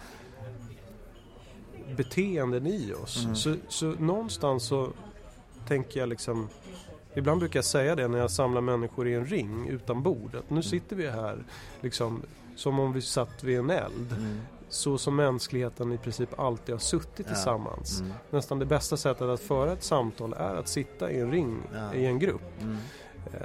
[1.97, 3.23] beteenden i oss.
[3.23, 3.35] Mm.
[3.35, 4.89] Så, så någonstans så
[5.67, 6.49] tänker jag liksom
[7.15, 10.35] Ibland brukar jag säga det när jag samlar människor i en ring utan bord.
[10.35, 11.43] Att nu sitter vi här
[11.81, 12.21] liksom
[12.55, 14.15] som om vi satt vid en eld.
[14.17, 14.37] Mm.
[14.69, 17.33] Så som mänskligheten i princip alltid har suttit Ja.
[17.33, 17.99] tillsammans.
[17.99, 18.13] Mm.
[18.29, 21.93] Nästan det bästa sättet att föra ett samtal är att sitta i en ring Ja.
[21.93, 22.61] i en grupp.
[22.61, 22.77] Mm.
[23.33, 23.39] Eh,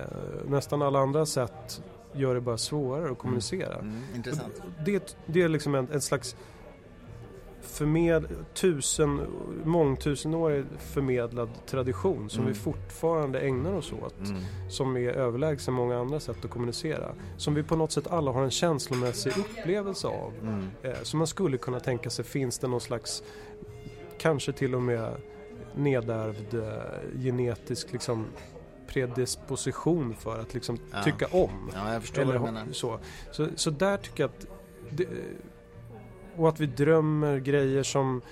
[0.49, 3.75] nästan alla andra sätt gör det bara svårare att kommunicera.
[3.79, 4.03] Mm.
[4.17, 4.63] Intressant.
[4.85, 6.37] Det, det är liksom en, en slags
[7.63, 9.21] förmed, tusen,
[9.65, 12.53] mångtusenårig förmedlad tradition som Mm.
[12.53, 14.19] vi fortfarande ägnar oss åt.
[14.29, 14.43] Mm.
[14.69, 17.15] Som är överlägsen många andra sätt att kommunicera.
[17.37, 20.33] Som vi på något sätt alla har en känslomässig upplevelse av.
[20.43, 20.67] Mm.
[20.83, 23.23] Eh, så man skulle kunna tänka sig, finns det någon slags,
[24.19, 25.11] kanske till och med
[25.77, 28.27] nedärvd eh, genetisk liksom
[28.87, 31.03] predisposition för att liksom Ja.
[31.03, 31.71] tycka om.
[31.75, 32.73] Ja, jag förstår Eller vad du menar.
[32.73, 32.99] så.
[33.33, 33.47] så.
[33.57, 34.47] Så där tycker jag att
[34.91, 35.07] det,
[36.41, 38.23] och att vi drömmer grejer som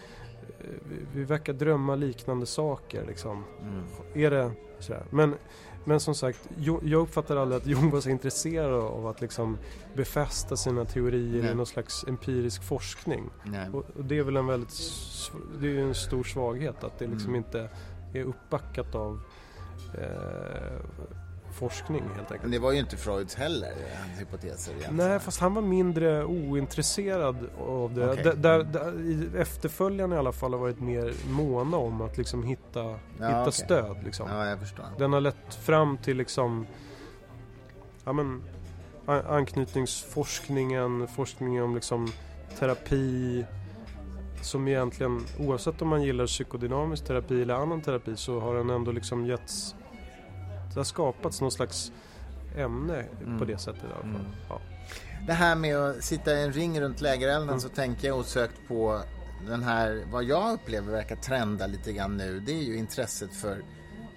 [0.60, 0.66] eh,
[1.14, 3.44] vi- verkar drömma liknande saker liksom.
[3.62, 3.82] Mm.
[4.14, 5.02] Är det sådär?
[5.10, 5.34] Men,
[5.84, 9.58] men som sagt, jo, jag uppfattar aldrig att Jung var så intresserad av att liksom
[9.94, 11.50] befästa sina teorier Nej.
[11.50, 13.30] i någon slags empirisk forskning.
[13.72, 14.72] Och, och det är väl en väldigt,
[15.60, 17.36] det är ju en stor svaghet att det liksom Mm.
[17.44, 17.68] inte
[18.14, 19.20] är uppbackat av
[19.94, 20.78] eh,
[21.58, 22.42] forskning helt enkelt.
[22.42, 23.72] Men det var ju inte Freuds heller,
[24.06, 24.96] hans hypoteser egentligen.
[24.96, 27.36] Nej, fast han var mindre ointresserad
[27.68, 28.10] av det.
[28.10, 28.32] Okej.
[28.36, 33.40] Där, där, efterföljarna i alla fall har varit mer måna om att liksom hitta, hitta
[33.40, 33.52] okej.
[33.52, 33.96] stöd.
[34.04, 34.28] Liksom.
[34.30, 34.84] Ja, jag förstår.
[34.98, 36.66] Den har lett fram till liksom
[38.04, 38.42] ja, men,
[39.06, 42.12] an- anknytningsforskningen, forskningen om liksom
[42.58, 43.44] terapi
[44.42, 48.92] som egentligen, oavsett om man gillar psykodynamisk terapi eller annan terapi så har den ändå
[48.92, 49.74] liksom getts
[50.78, 51.92] det har skapats någon slags
[52.56, 53.38] ämne Mm.
[53.38, 54.04] på det sättet i alla fall.
[54.10, 54.26] Mm.
[54.48, 54.60] Ja.
[55.26, 57.60] Det här med att sitta i en ring runt lägerelden Mm.
[57.60, 59.00] så tänker jag osökt på
[59.48, 63.62] den här, vad jag upplever verkar trenda lite grann nu, det är ju intresset för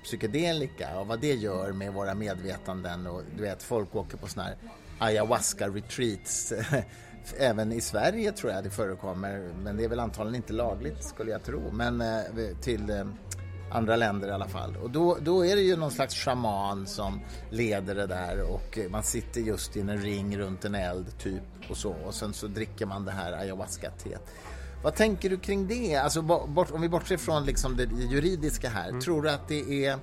[0.04, 4.44] psykedelika och vad det gör med våra medvetanden och du vet, folk åker på såna
[4.46, 4.56] här
[5.00, 6.54] ayahuasca-retreats.
[7.38, 11.32] Även i Sverige tror jag det förekommer, men det är väl antagligen inte lagligt skulle
[11.32, 12.22] jag tro, men eh,
[12.62, 13.06] till eh,
[13.72, 14.78] andra länder i alla fall.
[14.84, 18.90] Och då, då är det ju någon slags shaman som leder det där och eh,
[18.90, 22.48] man sitter just i en ring runt en eld typ och så och sen så
[22.48, 24.22] dricker man det här ayahuasca-teet.
[24.84, 25.96] Vad tänker du kring det?
[25.96, 29.86] Alltså, bo- bort, om vi bortser från liksom det juridiska här, tror du att det
[29.86, 30.00] är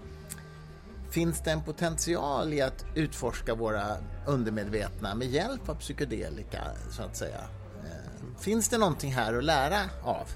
[1.10, 7.16] Finns det en potential i att utforska våra undermedvetna med hjälp av psykedelika så att
[7.16, 7.40] säga?
[7.84, 10.26] Eh, Finns det någonting här att lära av?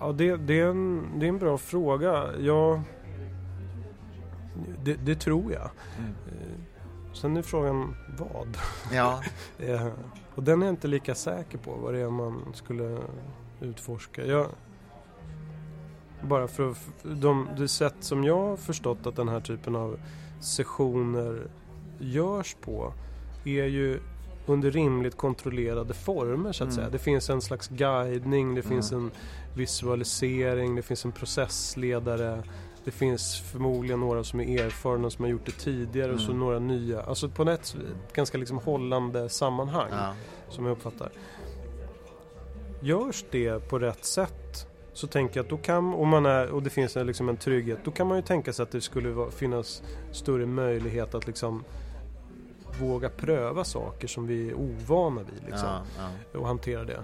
[0.00, 2.36] Ja, det, det, är en, det är en bra fråga.
[2.38, 2.80] Jag,
[4.84, 5.70] det, det tror jag.
[5.98, 6.10] Mm.
[6.10, 6.60] Eh,
[7.12, 8.56] Sen är frågan vad?
[8.92, 9.20] Ja,
[9.58, 9.86] Eh,
[10.34, 12.98] Och den är jag inte lika säker på vad det är man skulle
[13.60, 14.26] utforska.
[14.26, 14.46] Jag,
[16.22, 19.98] bara för att- de, det sätt som jag har förstått att den här typen av
[20.40, 21.50] sessioner
[21.98, 22.92] görs på
[23.44, 24.00] är ju
[24.50, 26.76] under rimligt kontrollerade former så att Mm.
[26.76, 26.90] säga.
[26.90, 28.70] Det finns en slags guidning, det Mm.
[28.72, 29.10] finns en
[29.54, 32.42] visualisering, det finns en processledare.
[32.84, 36.38] Det finns förmodligen några som är erfarna som har gjort det tidigare och så Mm.
[36.38, 37.02] några nya.
[37.02, 37.76] Alltså på ett
[38.12, 40.12] ganska liksom hållande sammanhang ja.
[40.48, 41.10] som jag uppfattar.
[42.82, 46.62] Görs det på rätt sätt så tänker jag att då kan, om man är, och
[46.62, 49.82] det finns liksom en trygghet, då kan man ju tänka sig att det skulle finnas
[50.12, 51.64] större möjlighet att liksom
[52.80, 55.82] våga pröva saker som vi är ovana vid liksom, ja,
[56.32, 56.38] ja.
[56.38, 57.02] och hantera det.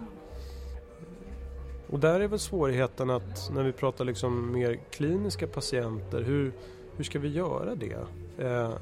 [1.88, 6.52] Och där är väl svårigheten att när vi pratar liksom mer kliniska patienter, hur,
[6.96, 7.98] hur ska vi göra det?
[8.38, 8.72] Eh,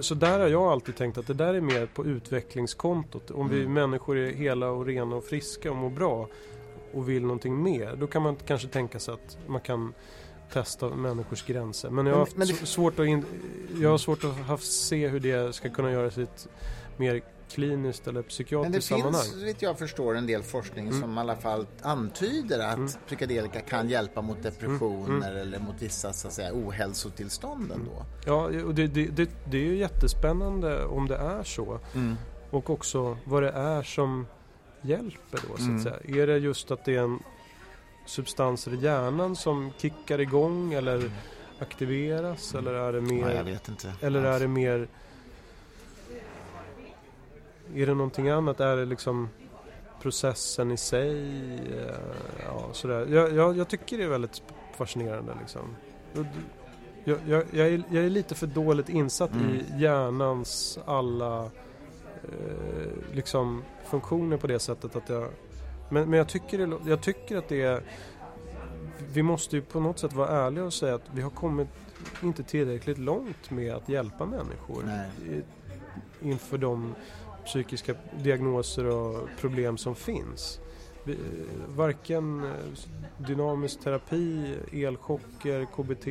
[0.00, 3.30] så där har jag alltid tänkt att det där är mer på utvecklingskontot.
[3.30, 3.72] Om vi Mm.
[3.72, 6.28] människor är hela och rena och friska och mår bra
[6.94, 9.94] och vill någonting mer, då kan man kanske tänka sig att man kan
[10.52, 11.90] testa människors gränser.
[11.90, 13.24] Men jag har Men- haft men det- s- svårt att, in,
[13.80, 16.48] jag har svårt att haft, se hur det ska kunna göras i ett
[16.96, 19.54] mer kliniskt eller Men det psykiatriskt finns, sammanhang.
[19.58, 21.00] så jag förstår, en del forskning Mm.
[21.00, 22.88] som i alla fall antyder att Mm.
[23.06, 25.38] psykedelika kan hjälpa mot depressioner Mm.
[25.42, 28.04] eller mot vissa så att säga, ohälsotillstånd ändå.
[28.26, 31.80] Ja, och det, det, det, det är ju jättespännande om det är så.
[32.50, 34.26] Och också vad det är som
[34.82, 35.76] hjälper då så Mm.
[35.76, 36.22] att säga.
[36.22, 37.18] Är det just att det är en
[38.06, 41.10] substanser i hjärnan som kickar igång eller
[41.58, 43.92] aktiveras eller är det mer Ja, jag vet inte.
[44.00, 44.88] eller är det mer
[47.74, 48.60] Är det någonting annat?
[48.60, 49.28] Är det liksom
[50.02, 51.18] processen i sig?
[51.54, 51.94] Eh,
[52.46, 53.06] Ja, sådär.
[53.10, 54.42] Jag, jag, jag tycker det är väldigt
[54.76, 55.76] fascinerande liksom.
[57.04, 59.54] Jag, jag, jag, är, jag är lite för dåligt insatt Mm.
[59.54, 61.44] i hjärnans alla
[62.24, 65.28] eh, liksom funktioner på det sättet att jag
[65.88, 67.82] men, men jag, tycker det, jag tycker att det är
[69.12, 71.68] Vi måste ju på något sätt vara ärliga och säga att vi har kommit
[72.22, 75.42] inte tillräckligt långt med att hjälpa människor Nej.
[76.22, 76.94] inför de
[77.44, 80.60] psykiska diagnoser och problem som finns.
[81.04, 81.18] Vi,
[81.68, 82.50] varken eh,
[83.26, 86.06] dynamisk terapi, elchocker, KBT,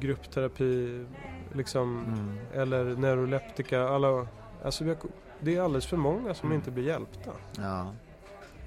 [0.00, 1.04] gruppterapi
[1.52, 2.38] liksom, Mm.
[2.62, 3.82] eller neuroleptika.
[3.88, 4.26] Alla,
[4.64, 4.96] alltså har,
[5.40, 6.56] det är alldeles för många som Mm.
[6.58, 7.30] inte blir hjälpta.
[7.56, 7.92] Ja.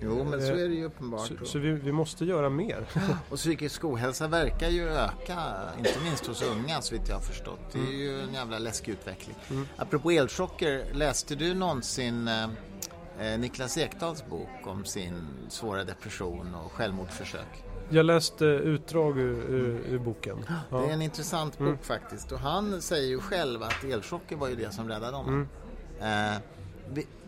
[0.03, 1.27] Jo, men så är det ju uppenbart.
[1.27, 2.85] Så, så vi, vi måste göra mer.
[3.29, 5.39] Och psykisk ohälsa verkar ju öka,
[5.77, 7.59] inte minst hos unga så vitt jag har förstått.
[7.71, 9.35] Det är ju en jävla läskig utveckling.
[9.49, 9.67] Mm.
[9.77, 12.43] Apropå elchocker, läste du någonsin eh,
[13.19, 17.63] eh, Niklas Ekdals bok om sin svåra depression och självmordsförsök.
[17.89, 20.45] Jag läste utdrag ur, ur, ur boken.
[20.69, 20.77] Ja.
[20.77, 21.77] Det är en intressant bok mm.
[21.77, 25.47] faktiskt och han säger ju själv att elchocker var ju det som räddade honom.
[25.99, 26.33] Mm.
[26.33, 26.41] Eh,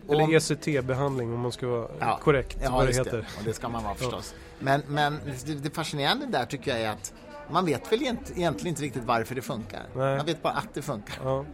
[0.10, 2.58] Eller ECT-behandling om man ska vara ja, korrekt.
[2.64, 3.12] Ja, vad det heter.
[3.12, 3.26] Det.
[3.40, 4.36] Och det ska man vara förstås.
[4.60, 7.14] Men, men det, det fascinerande där tycker jag är att
[7.50, 9.84] man vet väl egentligen inte riktigt varför det funkar.
[9.96, 10.18] Nej.
[10.18, 11.16] Man vet bara att det funkar.
[11.24, 11.46] Ja.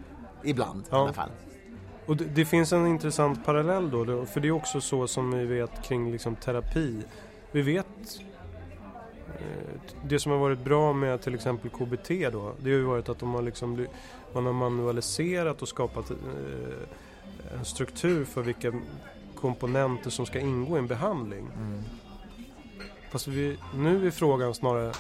[0.44, 0.98] Ibland ja.
[0.98, 1.30] i alla fall.
[2.06, 5.46] Och det, det, finns en intressant parallell då, för det är också så som vi
[5.46, 7.02] vet kring liksom terapi.
[7.52, 8.20] Vi vet
[9.28, 13.10] eh, det som har varit bra med till exempel KBT då, det har ju varit
[13.10, 13.88] att de har liksom,
[14.34, 16.18] man har manualiserat och skapat eh,
[17.60, 18.74] en struktur för vilka
[19.36, 21.48] komponenter som ska ingå i en behandling.
[21.56, 21.84] Mm.
[23.12, 24.94] Fast vi, nu är frågan snarare,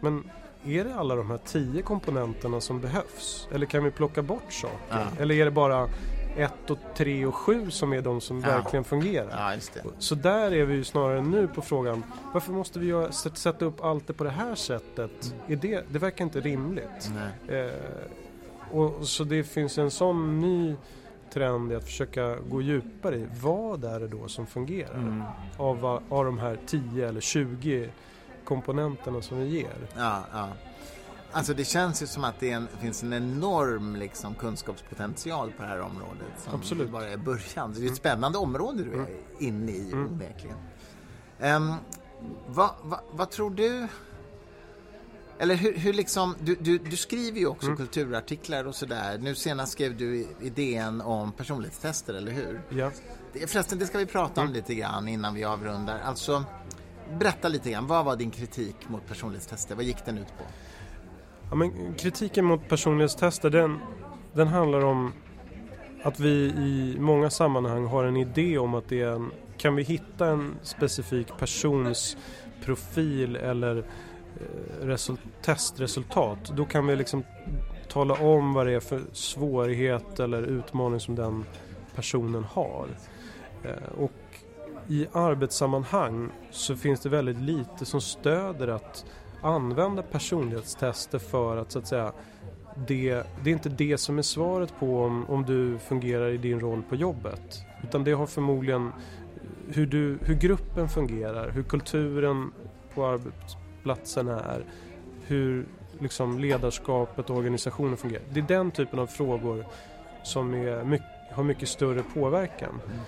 [0.00, 0.30] men
[0.64, 3.48] är det alla de här tio komponenterna som behövs?
[3.52, 4.78] Eller kan vi plocka bort saker?
[4.90, 5.06] Ja.
[5.18, 5.88] Eller är det bara
[6.36, 8.48] ett och tre och sju som är de som ja.
[8.48, 9.28] verkligen fungerar?
[9.30, 9.52] Ja,
[9.98, 13.84] Så där är vi ju snarare nu på frågan varför måste vi göra, sätta upp
[13.84, 15.32] allt det på det här sättet?
[15.32, 15.52] Mm.
[15.52, 17.10] Är det, det verkar inte rimligt.
[17.48, 17.66] Eh,
[18.70, 20.76] och, så det finns en sån ny
[21.32, 25.22] trend i att försöka gå djupare i vad är det då som fungerar mm.
[25.56, 27.90] av, av de här 10 eller 20
[28.44, 29.88] komponenterna som vi ger.
[29.96, 30.48] Ja, ja.
[31.32, 35.68] Alltså det känns ju som att det, en, finns en enorm liksom, kunskapspotential på det
[35.68, 36.32] här området.
[36.38, 36.90] Som Absolut.
[36.90, 37.72] bara är början.
[37.72, 37.96] Det är ett mm.
[37.96, 39.08] spännande område du är mm.
[39.38, 40.12] inne i mm.
[40.12, 40.56] onekligen.
[41.40, 41.74] Um,
[42.46, 43.88] vad, vad, vad tror du
[45.38, 47.76] eller hur, hur liksom, du, du, du, skriver ju också mm.
[47.76, 49.18] kulturartiklar och sådär.
[49.18, 52.60] Nu senast skrev du idén om personlighetstester, eller hur?
[52.68, 52.90] Ja.
[53.46, 54.56] Förresten, det ska vi prata om mm.
[54.56, 55.98] lite grann innan vi avrundar.
[56.04, 56.44] Alltså,
[57.18, 57.86] berätta lite grann.
[57.86, 59.74] Vad var din kritik mot personlighetstester?
[59.74, 60.44] Vad gick den ut på?
[61.50, 63.78] Ja, men kritiken mot personlighetstester, den,
[64.32, 65.12] den handlar om
[66.02, 69.82] att vi i många sammanhang har en idé om att det är en, kan vi
[69.82, 72.16] hitta en specifik persons
[72.64, 73.84] profil eller
[74.40, 77.24] Eh, result, testresultat då kan vi liksom
[77.88, 81.44] tala om vad det är för svårighet eller utmaning som den
[81.94, 82.88] personen har.
[83.64, 84.12] Eh, och
[84.88, 89.04] i arbetssammanhang så finns det väldigt lite som stöder att
[89.42, 92.12] använda personlighetstester för att så att säga
[92.86, 96.60] det, det är inte det som är svaret på om, om du fungerar i din
[96.60, 97.62] roll på jobbet.
[97.82, 98.92] Utan det har förmodligen
[99.68, 102.52] hur, du, hur gruppen fungerar, hur kulturen
[102.94, 104.64] på arbetsplatsen platsen är,
[105.26, 105.66] hur
[105.98, 108.22] liksom ledarskapet och organisationen fungerar.
[108.32, 109.66] Det är den typen av frågor
[110.22, 112.80] som är mycket, har mycket större påverkan.
[112.86, 112.98] Mm.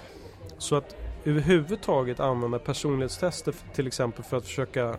[0.59, 4.97] Så att överhuvudtaget använda personlighetstester till exempel för att försöka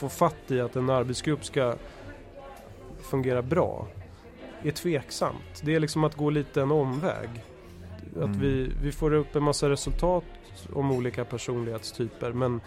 [0.00, 1.74] få fatt i att en arbetsgrupp ska
[2.98, 3.88] fungera bra
[4.62, 5.62] är tveksamt.
[5.62, 7.28] Det är liksom att gå lite en omväg.
[8.10, 8.40] Att mm.
[8.40, 10.24] vi, vi får upp en massa resultat
[10.72, 12.60] om olika personlighetstyper men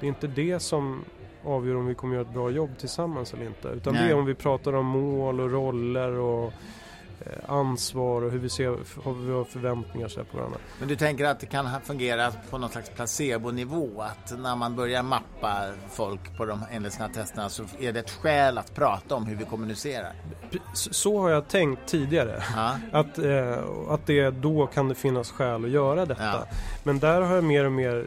[0.00, 1.04] det är inte det som
[1.44, 3.68] avgör om vi kommer göra ett bra jobb tillsammans eller inte.
[3.68, 4.04] Utan Nej.
[4.04, 6.52] det är om vi pratar om mål och roller och
[7.46, 8.64] ansvar och hur vi ser
[9.04, 10.58] hur vi har förväntningar så på varandra.
[10.78, 14.02] Men du tänker att det kan fungera på någon slags placebo-nivå?
[14.02, 18.10] Att när man börjar mappa folk på de enligt sina testerna så är det ett
[18.10, 20.12] skäl att prata om hur vi kommunicerar?
[20.72, 22.42] Så har jag tänkt tidigare.
[22.56, 22.76] Ja.
[22.98, 26.24] Att, eh, att det då kan det finnas skäl att göra detta.
[26.24, 26.46] Ja.
[26.82, 28.06] Men där har jag mer och mer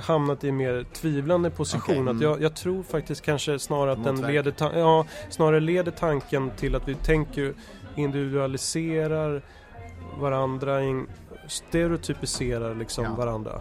[0.00, 2.08] hamnat i en mer tvivlande position.
[2.08, 2.16] Okay.
[2.16, 6.74] Att jag, jag, tror faktiskt kanske snarare att den leder, ja, snarare leder tanken till
[6.74, 7.54] att vi tänker
[7.98, 9.42] individualiserar
[10.18, 10.80] varandra,
[11.46, 13.14] stereotypiserar liksom ja.
[13.14, 13.60] varandra.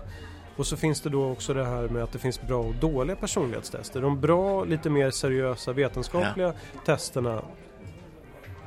[0.57, 3.15] Och så finns det då också det här med att det finns bra och dåliga
[3.15, 4.01] personlighetstester.
[4.01, 6.79] De bra, lite mer seriösa vetenskapliga ja.
[6.85, 7.41] testerna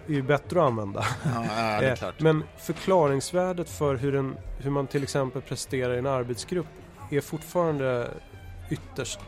[0.06, 1.04] är ju bättre att använda.
[1.24, 6.66] Ja, eh, Men förklaringsvärdet för hur, en, hur man till exempel presterar i en arbetsgrupp
[7.10, 8.10] är fortfarande
[8.70, 9.20] ytterst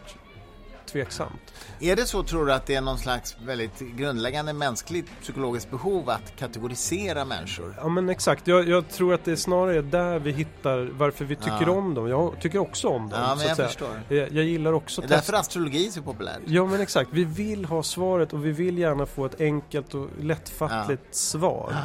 [0.93, 1.55] tveksamt.
[1.81, 6.11] Är det så tror du att det är någon slags väldigt grundläggande mänskligt psykologiskt behov
[6.11, 7.75] att kategorisera människor?
[7.77, 11.37] Ja men exakt, jag, jag tror att det är snarare där vi hittar varför vi
[11.37, 11.71] tycker ja.
[11.71, 12.09] om dem.
[12.09, 13.21] Jag tycker också om dem.
[13.21, 14.03] Ja men jag förstår.
[14.09, 16.41] Jag, jag, gillar också Det är därför astrologi är så populärt.
[16.47, 20.09] Ja men exakt, vi vill ha svaret och vi vill gärna få ett enkelt och
[20.21, 21.13] lättfattligt ja.
[21.13, 21.77] svar.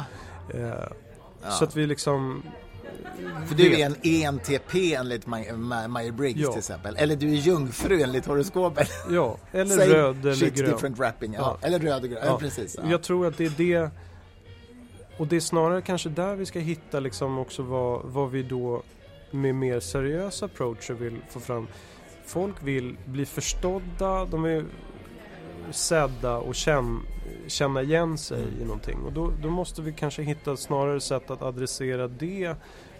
[0.54, 2.42] Eh, så att vi liksom
[3.46, 6.50] för du är en ENTP enligt Meyer-Briggs ja.
[6.50, 6.96] till exempel.
[6.96, 8.88] Eller du är jungfru enligt horoskopet.
[9.10, 10.70] Ja, eller röd eller grön.
[10.70, 11.34] different wrapping.
[11.34, 11.58] Ja.
[11.60, 11.66] ja.
[11.66, 12.22] Eller röd och grön.
[12.24, 12.38] Ja.
[12.38, 12.76] precis.
[12.82, 12.90] Ja.
[12.90, 13.90] Jag tror att det är det.
[15.16, 18.82] Och det är snarare kanske där vi ska hitta liksom också vad, vad vi då
[19.30, 21.66] med mer seriösa approacher vill få fram.
[22.26, 24.64] Folk vill bli förstådda, de vill
[25.70, 27.00] sedda och känna,
[27.48, 28.60] känna igen sig mm.
[28.60, 28.98] i någonting.
[28.98, 32.54] Och då, då måste vi kanske hitta snarare sätt att adressera det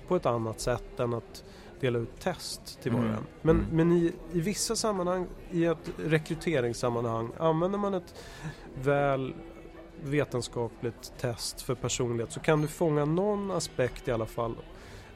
[0.08, 1.44] på ett annat sätt än att
[1.80, 3.16] dela ut test till var och Mm.
[3.16, 3.26] en.
[3.42, 3.76] Men, Mm.
[3.76, 8.14] men i, i vissa sammanhang, i ett rekryteringssammanhang, använder man ett
[8.82, 9.34] väl
[10.02, 14.54] vetenskapligt test för personlighet så kan du fånga någon aspekt i alla fall.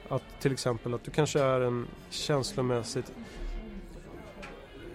[0.08, 3.12] Att till exempel att du kanske är en känslomässigt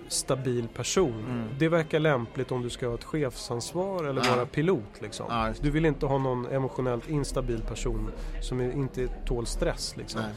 [0.08, 1.26] stabil person.
[1.30, 1.47] Mm.
[1.60, 4.36] Det verkar lämpligt om du ska ha ett chefsansvar eller Ja.
[4.36, 5.01] vara pilot.
[5.01, 5.26] Liksom.
[5.30, 5.68] Ja, just det.
[5.68, 9.97] Du vill inte ha någon emotionellt instabil person som inte tål stress.
[9.97, 10.22] Liksom.
[10.22, 10.32] Nej.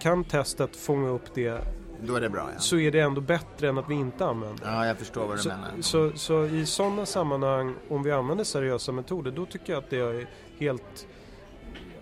[0.00, 1.60] Kan testet fånga upp det
[2.02, 2.60] Då är det bra ja.
[2.60, 4.70] så är det ändå bättre än att vi inte använder det.
[4.70, 5.68] Ja, jag förstår vad du Så, menar.
[5.80, 9.98] så, så i sådana sammanhang, om vi använder seriösa metoder, då tycker jag att det
[9.98, 10.26] är
[10.58, 11.06] helt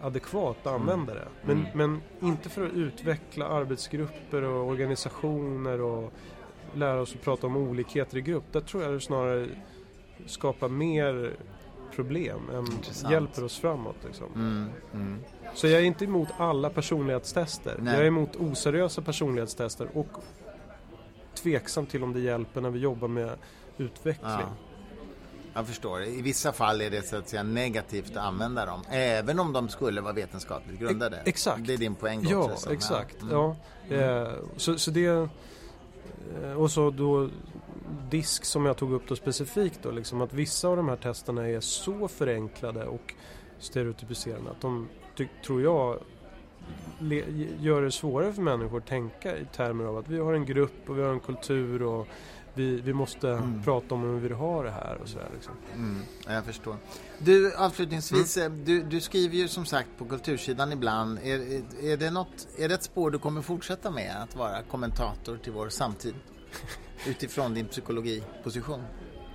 [0.06, 1.28] adekvat att använda det.
[1.42, 1.70] Men, Mm.
[1.74, 6.12] men inte för att utveckla arbetsgrupper och organisationer och
[6.74, 8.44] lära oss att prata om olikheter i grupp.
[8.52, 9.48] Där tror jag det snarare
[10.26, 11.32] skapar mer
[11.94, 13.12] problem än Intressant.
[13.12, 13.96] hjälper oss framåt.
[14.06, 14.26] Liksom.
[14.34, 15.18] Mm, mm.
[15.54, 17.76] Så jag är inte emot alla personlighetstester.
[17.78, 17.92] Nej.
[17.94, 20.08] Jag är emot oseriösa personlighetstester och
[21.34, 23.30] tveksam till om det hjälper när vi jobbar med
[23.78, 24.30] utveckling.
[24.30, 24.48] Ja.
[25.54, 26.02] Jag förstår.
[26.02, 28.82] I vissa fall är det så att säga negativt att använda dem.
[28.90, 31.22] Även om de skulle vara vetenskapligt grundade.
[31.24, 31.66] exakt.
[31.66, 32.56] Det är din poäng Ja, också.
[32.56, 32.70] så.
[32.70, 33.22] exakt.
[33.22, 33.34] Mm.
[33.34, 33.56] Ja.
[33.96, 35.06] Eh, så, så det...
[35.06, 37.28] eh, Och så då
[38.10, 41.48] disk som jag tog upp då specifikt då, liksom att vissa av de här testerna
[41.48, 43.14] är så förenklade och
[43.58, 44.88] stereotypiserande att de,
[45.46, 45.98] tror jag,
[47.60, 50.88] gör det svårare för människor att tänka i termer av att vi har en grupp
[50.90, 52.06] och vi har en kultur och
[52.54, 53.62] vi, vi måste Mm.
[53.62, 55.52] prata om hur vi vill ha det här och sådär liksom.
[55.74, 56.76] Mm, ja, jag förstår.
[57.18, 58.52] Du, avslutningsvis, Mm.
[58.52, 61.18] eh, du, du skriver ju som sagt på kultursidan ibland.
[61.22, 64.62] Är, är, är, det något, är det ett spår du kommer fortsätta med, att vara
[64.62, 66.14] kommentator till vår samtid?
[67.08, 68.82] Utifrån din psykologiposition.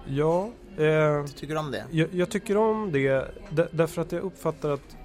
[0.07, 1.85] Ja, eh, Du tycker om det?
[1.91, 3.31] Jag, jag tycker om det
[3.71, 4.95] därför att jag uppfattar att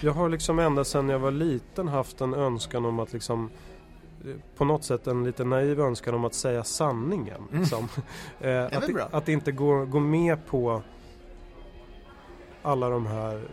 [0.00, 3.50] jag har liksom ända sedan jag var liten haft en önskan om att liksom
[4.56, 7.42] på något sätt en lite naiv önskan om att säga sanningen.
[7.52, 7.88] Liksom.
[8.40, 9.08] Eh, väl att, bra.
[9.10, 10.82] att inte gå, gå med på
[12.62, 13.48] alla de här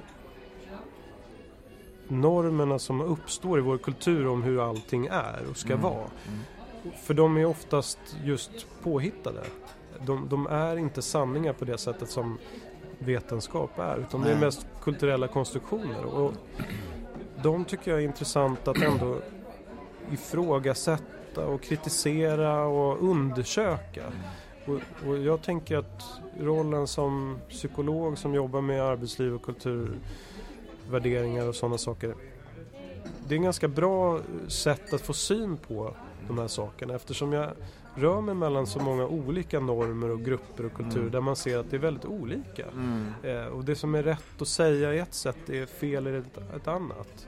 [2.07, 5.82] normerna som uppstår i vår kultur om hur allting är och ska Mm.
[5.84, 5.93] vara.
[6.28, 6.39] Mm.
[7.03, 9.43] För de är oftast just påhittade.
[10.05, 12.38] De, de är inte sanningar på det sättet som
[12.99, 14.45] vetenskap är utan det är Nej.
[14.45, 16.05] mest kulturella konstruktioner.
[16.05, 16.34] Och
[17.43, 19.18] de tycker jag är intressant att ändå
[20.14, 24.03] ifrågasätta och kritisera och undersöka.
[24.66, 26.03] Och, och jag tänker att
[26.39, 32.16] rollen som psykolog som jobbar med arbetsliv och kulturvärderingar och sådana saker.
[33.28, 35.95] Det är en ganska bra sätt att få syn på
[36.28, 37.49] de här sakerna eftersom jag
[37.95, 41.12] rör mig mellan så många olika normer och grupper och kulturer Mm.
[41.12, 42.66] där man ser att det är väldigt olika.
[42.66, 43.14] Mm.
[43.24, 46.38] Eh, och det som är rätt att säga i ett sätt är fel i ett,
[46.56, 47.28] ett annat.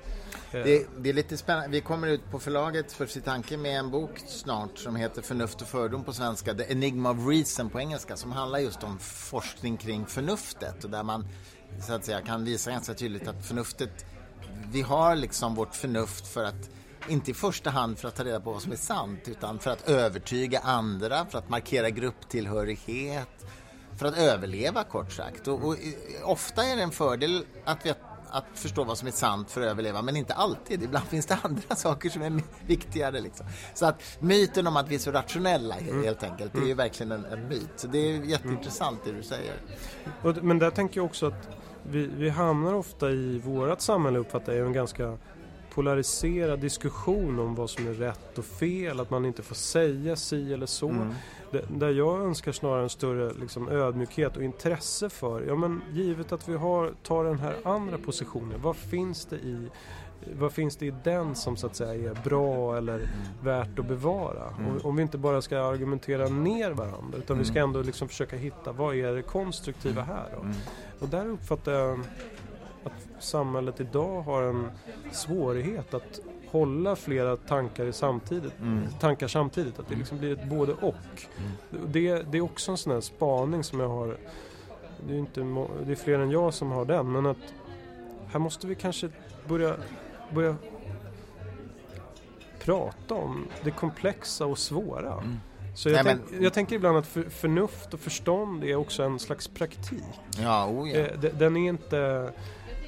[0.51, 0.63] Eh.
[0.63, 1.69] Det, det är lite spännande.
[1.69, 5.61] Vi kommer ut på förlaget för sitt tanke med en bok snart som heter Förnuft
[5.61, 9.77] och fördom på svenska, The Enigma of Reason på engelska, som handlar just om forskning
[9.77, 11.27] kring förnuftet och där man
[11.81, 14.05] så att säga kan visa ganska tydligt att förnuftet,
[14.71, 16.69] vi har liksom vårt förnuft för att
[17.09, 19.71] inte i första hand för att ta reda på vad som är sant utan för
[19.71, 23.45] att övertyga andra, för att markera grupptillhörighet,
[23.97, 25.47] för att överleva kort sagt.
[25.47, 25.75] Och, och
[26.23, 27.93] ofta är det en fördel att, vi
[28.29, 30.83] att förstå vad som är sant för att överleva, men inte alltid.
[30.83, 33.21] Ibland finns det andra saker som är viktigare.
[33.21, 33.45] Liksom.
[33.73, 36.73] Så att myten om att vi är så rationella he- helt enkelt, det är ju
[36.73, 37.69] verkligen en, en myt.
[37.75, 39.53] Så det är jätteintressant det du säger.
[40.41, 41.49] Men där tänker jag också att
[41.83, 45.17] vi, vi hamnar ofta i vårt samhälle uppfattar jag en ganska
[45.77, 50.53] polariserad diskussion om vad som är rätt och fel, att man inte får säga si
[50.53, 50.89] eller så.
[50.89, 51.13] Mm.
[51.51, 56.31] D- Där jag önskar snarare en större liksom, ödmjukhet och intresse för, ja men givet
[56.31, 59.67] att vi har, tar den här andra positionen, vad finns det i
[60.39, 63.09] vad finns det i den som så att säga är bra eller
[63.43, 64.53] värt att bevara?
[64.59, 64.77] Mm.
[64.83, 68.71] Om, vi inte bara ska argumentera ner varandra utan vi ska ändå liksom försöka hitta
[68.71, 70.41] vad är det konstruktiva här då?
[70.41, 70.55] Mm.
[70.99, 71.99] Och där uppfattar jag
[72.87, 74.71] att samhället idag har en
[75.11, 76.19] svårighet att
[76.51, 78.83] hålla flera tankar i samtidigt, Mm.
[78.99, 79.79] tankar samtidigt.
[79.79, 80.95] Att det liksom blir ett både och.
[81.87, 84.17] Det, det är också en sån här spaning som jag har.
[85.07, 85.39] Det är, inte,
[85.85, 87.11] det är fler än jag som har den.
[87.11, 87.37] Men att
[88.31, 89.09] här måste vi kanske
[89.47, 89.75] börja,
[90.33, 90.55] börja
[92.59, 95.13] prata om det komplexa och svåra.
[95.13, 95.37] Mm.
[95.75, 99.19] Så jag, Nej, tänk, jag tänker ibland att för, förnuft och förstånd är också en
[99.19, 100.03] slags praktik.
[100.39, 100.97] Ja, oh ja.
[100.97, 102.31] Eh, de- Den är inte...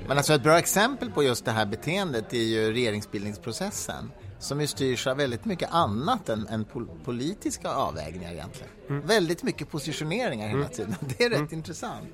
[0.08, 4.68] Men alltså ett bra exempel på just det här beteendet är ju regeringsbildningsprocessen som ju
[4.68, 8.70] styrs av väldigt mycket annat än, än pol- politiska avvägningar egentligen.
[8.90, 9.08] Mm.
[9.08, 10.96] Väldigt mycket positioneringar hela tiden.
[11.18, 12.08] Det är rätt intressant.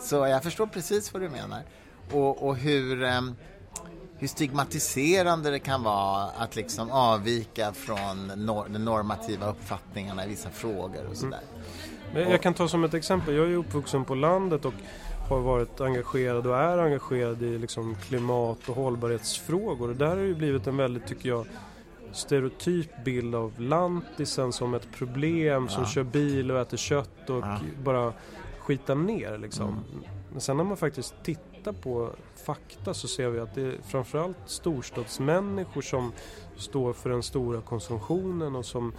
[0.00, 1.62] Så jag förstår precis vad du menar.
[2.10, 3.02] Och, och hur...
[3.02, 3.34] ehm,
[4.18, 10.50] hur stigmatiserande det kan vara att liksom avvika från nor de normativa uppfattningarna i vissa
[10.50, 11.40] frågor och sådär.
[12.14, 12.30] Mm.
[12.30, 14.74] Jag kan ta som ett exempel, jag är uppvuxen på landet och
[15.28, 19.90] har varit engagerad och är engagerad i liksom klimat och hållbarhetsfrågor.
[19.90, 21.46] Och där har det blivit en väldigt, tycker jag,
[22.12, 27.58] stereotyp bild av lantisen som ett problem som kör bil och äter kött och ja.
[27.84, 28.12] bara
[28.58, 29.68] skitar ner liksom.
[29.68, 30.04] Mm.
[30.32, 32.10] Men sen när man faktiskt tittar på
[32.46, 36.12] fakta så ser vi att det är framförallt storstadsmänniskor som
[36.56, 38.92] står för den stora konsumtionen och som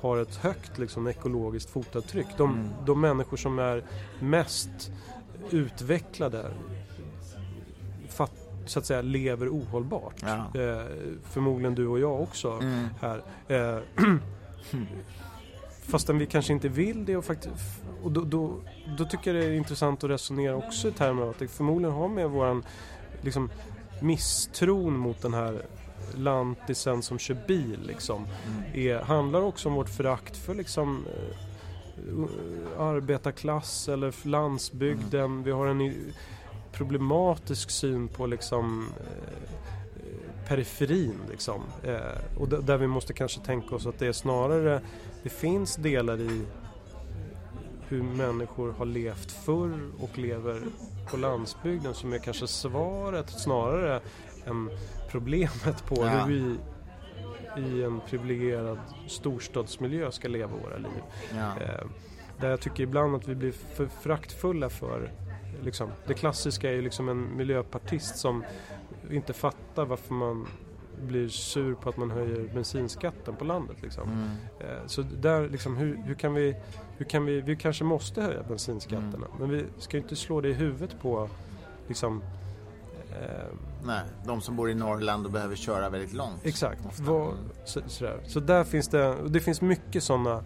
[0.00, 2.26] har ett högt liksom, ekologiskt fotavtryck.
[2.36, 2.68] De, mm.
[2.86, 3.84] de människor som är
[4.20, 4.90] mest
[5.50, 6.50] utvecklade
[8.08, 8.32] fatt,
[8.66, 10.14] så att säga lever ohållbart.
[10.22, 10.60] Ja.
[10.60, 10.86] Eh,
[11.22, 12.88] förmodligen du och jag också mm.
[13.00, 13.22] här.
[13.48, 13.78] Eh,
[15.82, 17.54] fastän vi kanske inte vill det och, faktiskt,
[18.02, 18.60] och då, då,
[18.98, 21.94] då, tycker jag det är intressant att resonera också i termer av att det förmodligen
[21.94, 22.64] har med våran
[23.22, 23.50] liksom,
[24.00, 25.62] misstron mot den här
[26.14, 28.26] lantisen som kör bil liksom.
[28.46, 28.88] Mm.
[28.88, 31.36] Är, handlar också om vårt förakt för liksom eh,
[32.78, 35.24] arbetarklass eller landsbygden.
[35.24, 35.42] Mm.
[35.42, 36.12] Vi har en
[36.72, 39.50] problematisk syn på liksom eh,
[40.48, 41.62] periferin liksom.
[41.82, 44.80] Eh, och där vi måste kanske tänka oss att det är snarare,
[45.22, 46.42] det finns delar i
[47.88, 50.62] hur människor har levt förr och lever
[51.10, 54.00] på landsbygden som är kanske svaret snarare
[54.46, 54.70] än
[55.10, 56.08] problemet på ja.
[56.08, 56.56] hur vi
[57.58, 61.02] i en privilegierad storstadsmiljö ska leva våra liv.
[61.36, 61.60] Ja.
[61.60, 61.86] Eh,
[62.40, 65.12] där jag tycker ibland att vi blir för fraktfulla för
[65.62, 68.44] liksom, det klassiska är ju liksom en miljöpartist som
[69.10, 70.46] inte fattar varför man
[71.02, 73.76] blir sur på att man höjer bensinskatten på landet.
[73.82, 74.08] Liksom.
[74.08, 74.28] Mm.
[74.60, 76.56] Eh, så där, liksom, hur, hur, kan vi,
[76.96, 79.38] hur kan vi, vi kanske måste höja bensinskatterna mm.
[79.38, 81.28] men vi ska inte slå det i huvudet på
[81.88, 82.22] liksom,
[83.10, 83.46] eh,
[83.86, 86.40] Nej, de som bor i Norrland och behöver köra väldigt långt.
[86.46, 87.00] Exakt.
[87.00, 87.34] Var,
[87.64, 88.20] så, sådär.
[88.26, 90.44] så där finns det, det finns mycket sådana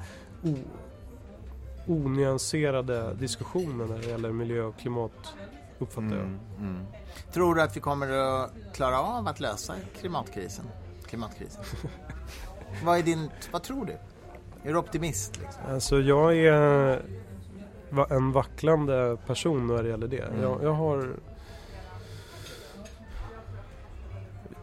[1.86, 5.34] onyanserade diskussioner när det gäller miljö och klimat
[5.78, 6.26] uppfattar jag.
[6.26, 6.86] Mm, mm.
[7.32, 10.64] Tror du att vi kommer att klara av att lösa klimatkrisen?
[11.06, 11.64] klimatkrisen?
[12.84, 13.92] vad, är din, vad tror du?
[14.68, 15.38] Är du optimist?
[15.40, 15.62] Liksom?
[15.68, 17.02] Alltså jag är
[18.10, 20.22] en vacklande person när det gäller det.
[20.22, 20.42] Mm.
[20.42, 21.16] Jag, jag, har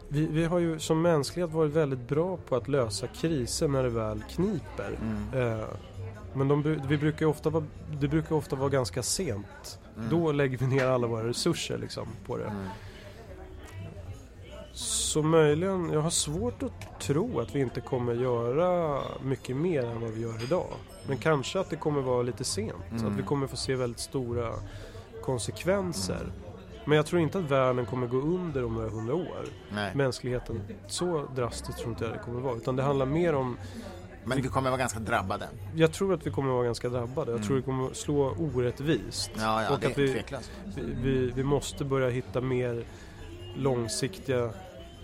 [0.10, 3.89] vi, vi, har ju som mänsklighet varit väldigt bra på att lösa kriser när det
[3.89, 4.99] väl kniper.
[5.01, 5.60] Mm.
[5.60, 5.66] Eh,
[6.34, 7.64] men de, vi brukar ofta vara,
[7.99, 9.80] det brukar ofta vara ganska sent.
[9.97, 10.10] Mm.
[10.10, 12.43] Då lägger vi ner alla våra resurser liksom, på det.
[12.43, 12.68] Mm.
[14.74, 20.01] Så möjligen, jag har svårt att tro att vi inte kommer göra mycket mer än
[20.01, 20.74] vad vi gör idag.
[21.08, 22.91] Men kanske att det kommer vara lite sent.
[22.91, 23.05] Mm.
[23.05, 24.53] Att vi kommer få se väldigt stora
[25.22, 26.32] konsekvenser.
[26.88, 26.89] Mm.
[26.89, 29.45] Men jag tror inte att världen kommer gå under om några hundra år.
[29.69, 29.95] Nej.
[29.95, 32.55] Mänskligheten, så drastiskt tror inte jag det kommer vara.
[32.55, 33.57] Utan det handlar mer om
[34.25, 35.47] men vi kommer vara ganska drabbade.
[35.75, 37.31] Jag tror att vi kommer vara ganska drabbade.
[37.31, 37.47] Jag mm.
[37.47, 39.31] tror att vi kommer slå orättvist.
[39.38, 40.23] Ja, ja, och det att vi,
[40.75, 42.83] vi, vi, vi, måste börja hitta mer
[43.55, 44.49] långsiktiga,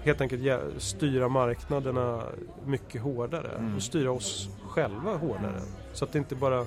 [0.03, 2.23] helt enkelt styra marknaderna
[2.65, 3.51] mycket hårdare.
[3.57, 3.75] Mm.
[3.75, 5.61] Och styra oss själva hårdare.
[5.93, 6.65] Så att det inte bara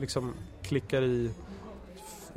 [0.00, 1.30] liksom klickar i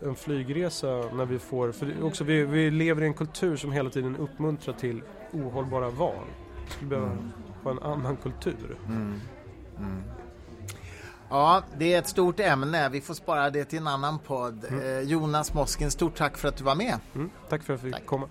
[0.03, 3.89] en flygresa när vi får, för också vi, vi lever i en kultur som hela
[3.89, 6.25] tiden uppmuntrar till ohållbara val.
[6.65, 7.31] Vi skulle behöva mm
[7.63, 8.77] på en annan kultur.
[8.87, 9.21] Mm.
[9.77, 10.03] Mm.
[11.29, 12.89] Ja, det är ett stort ämne.
[12.89, 14.65] Vi får spara det till en annan podd.
[14.69, 14.81] Mm.
[14.81, 16.99] Eh, Jonas Moskin, stort tack för att du var med.
[17.15, 17.29] Mm.
[17.49, 18.27] Tack för att jag fick komma.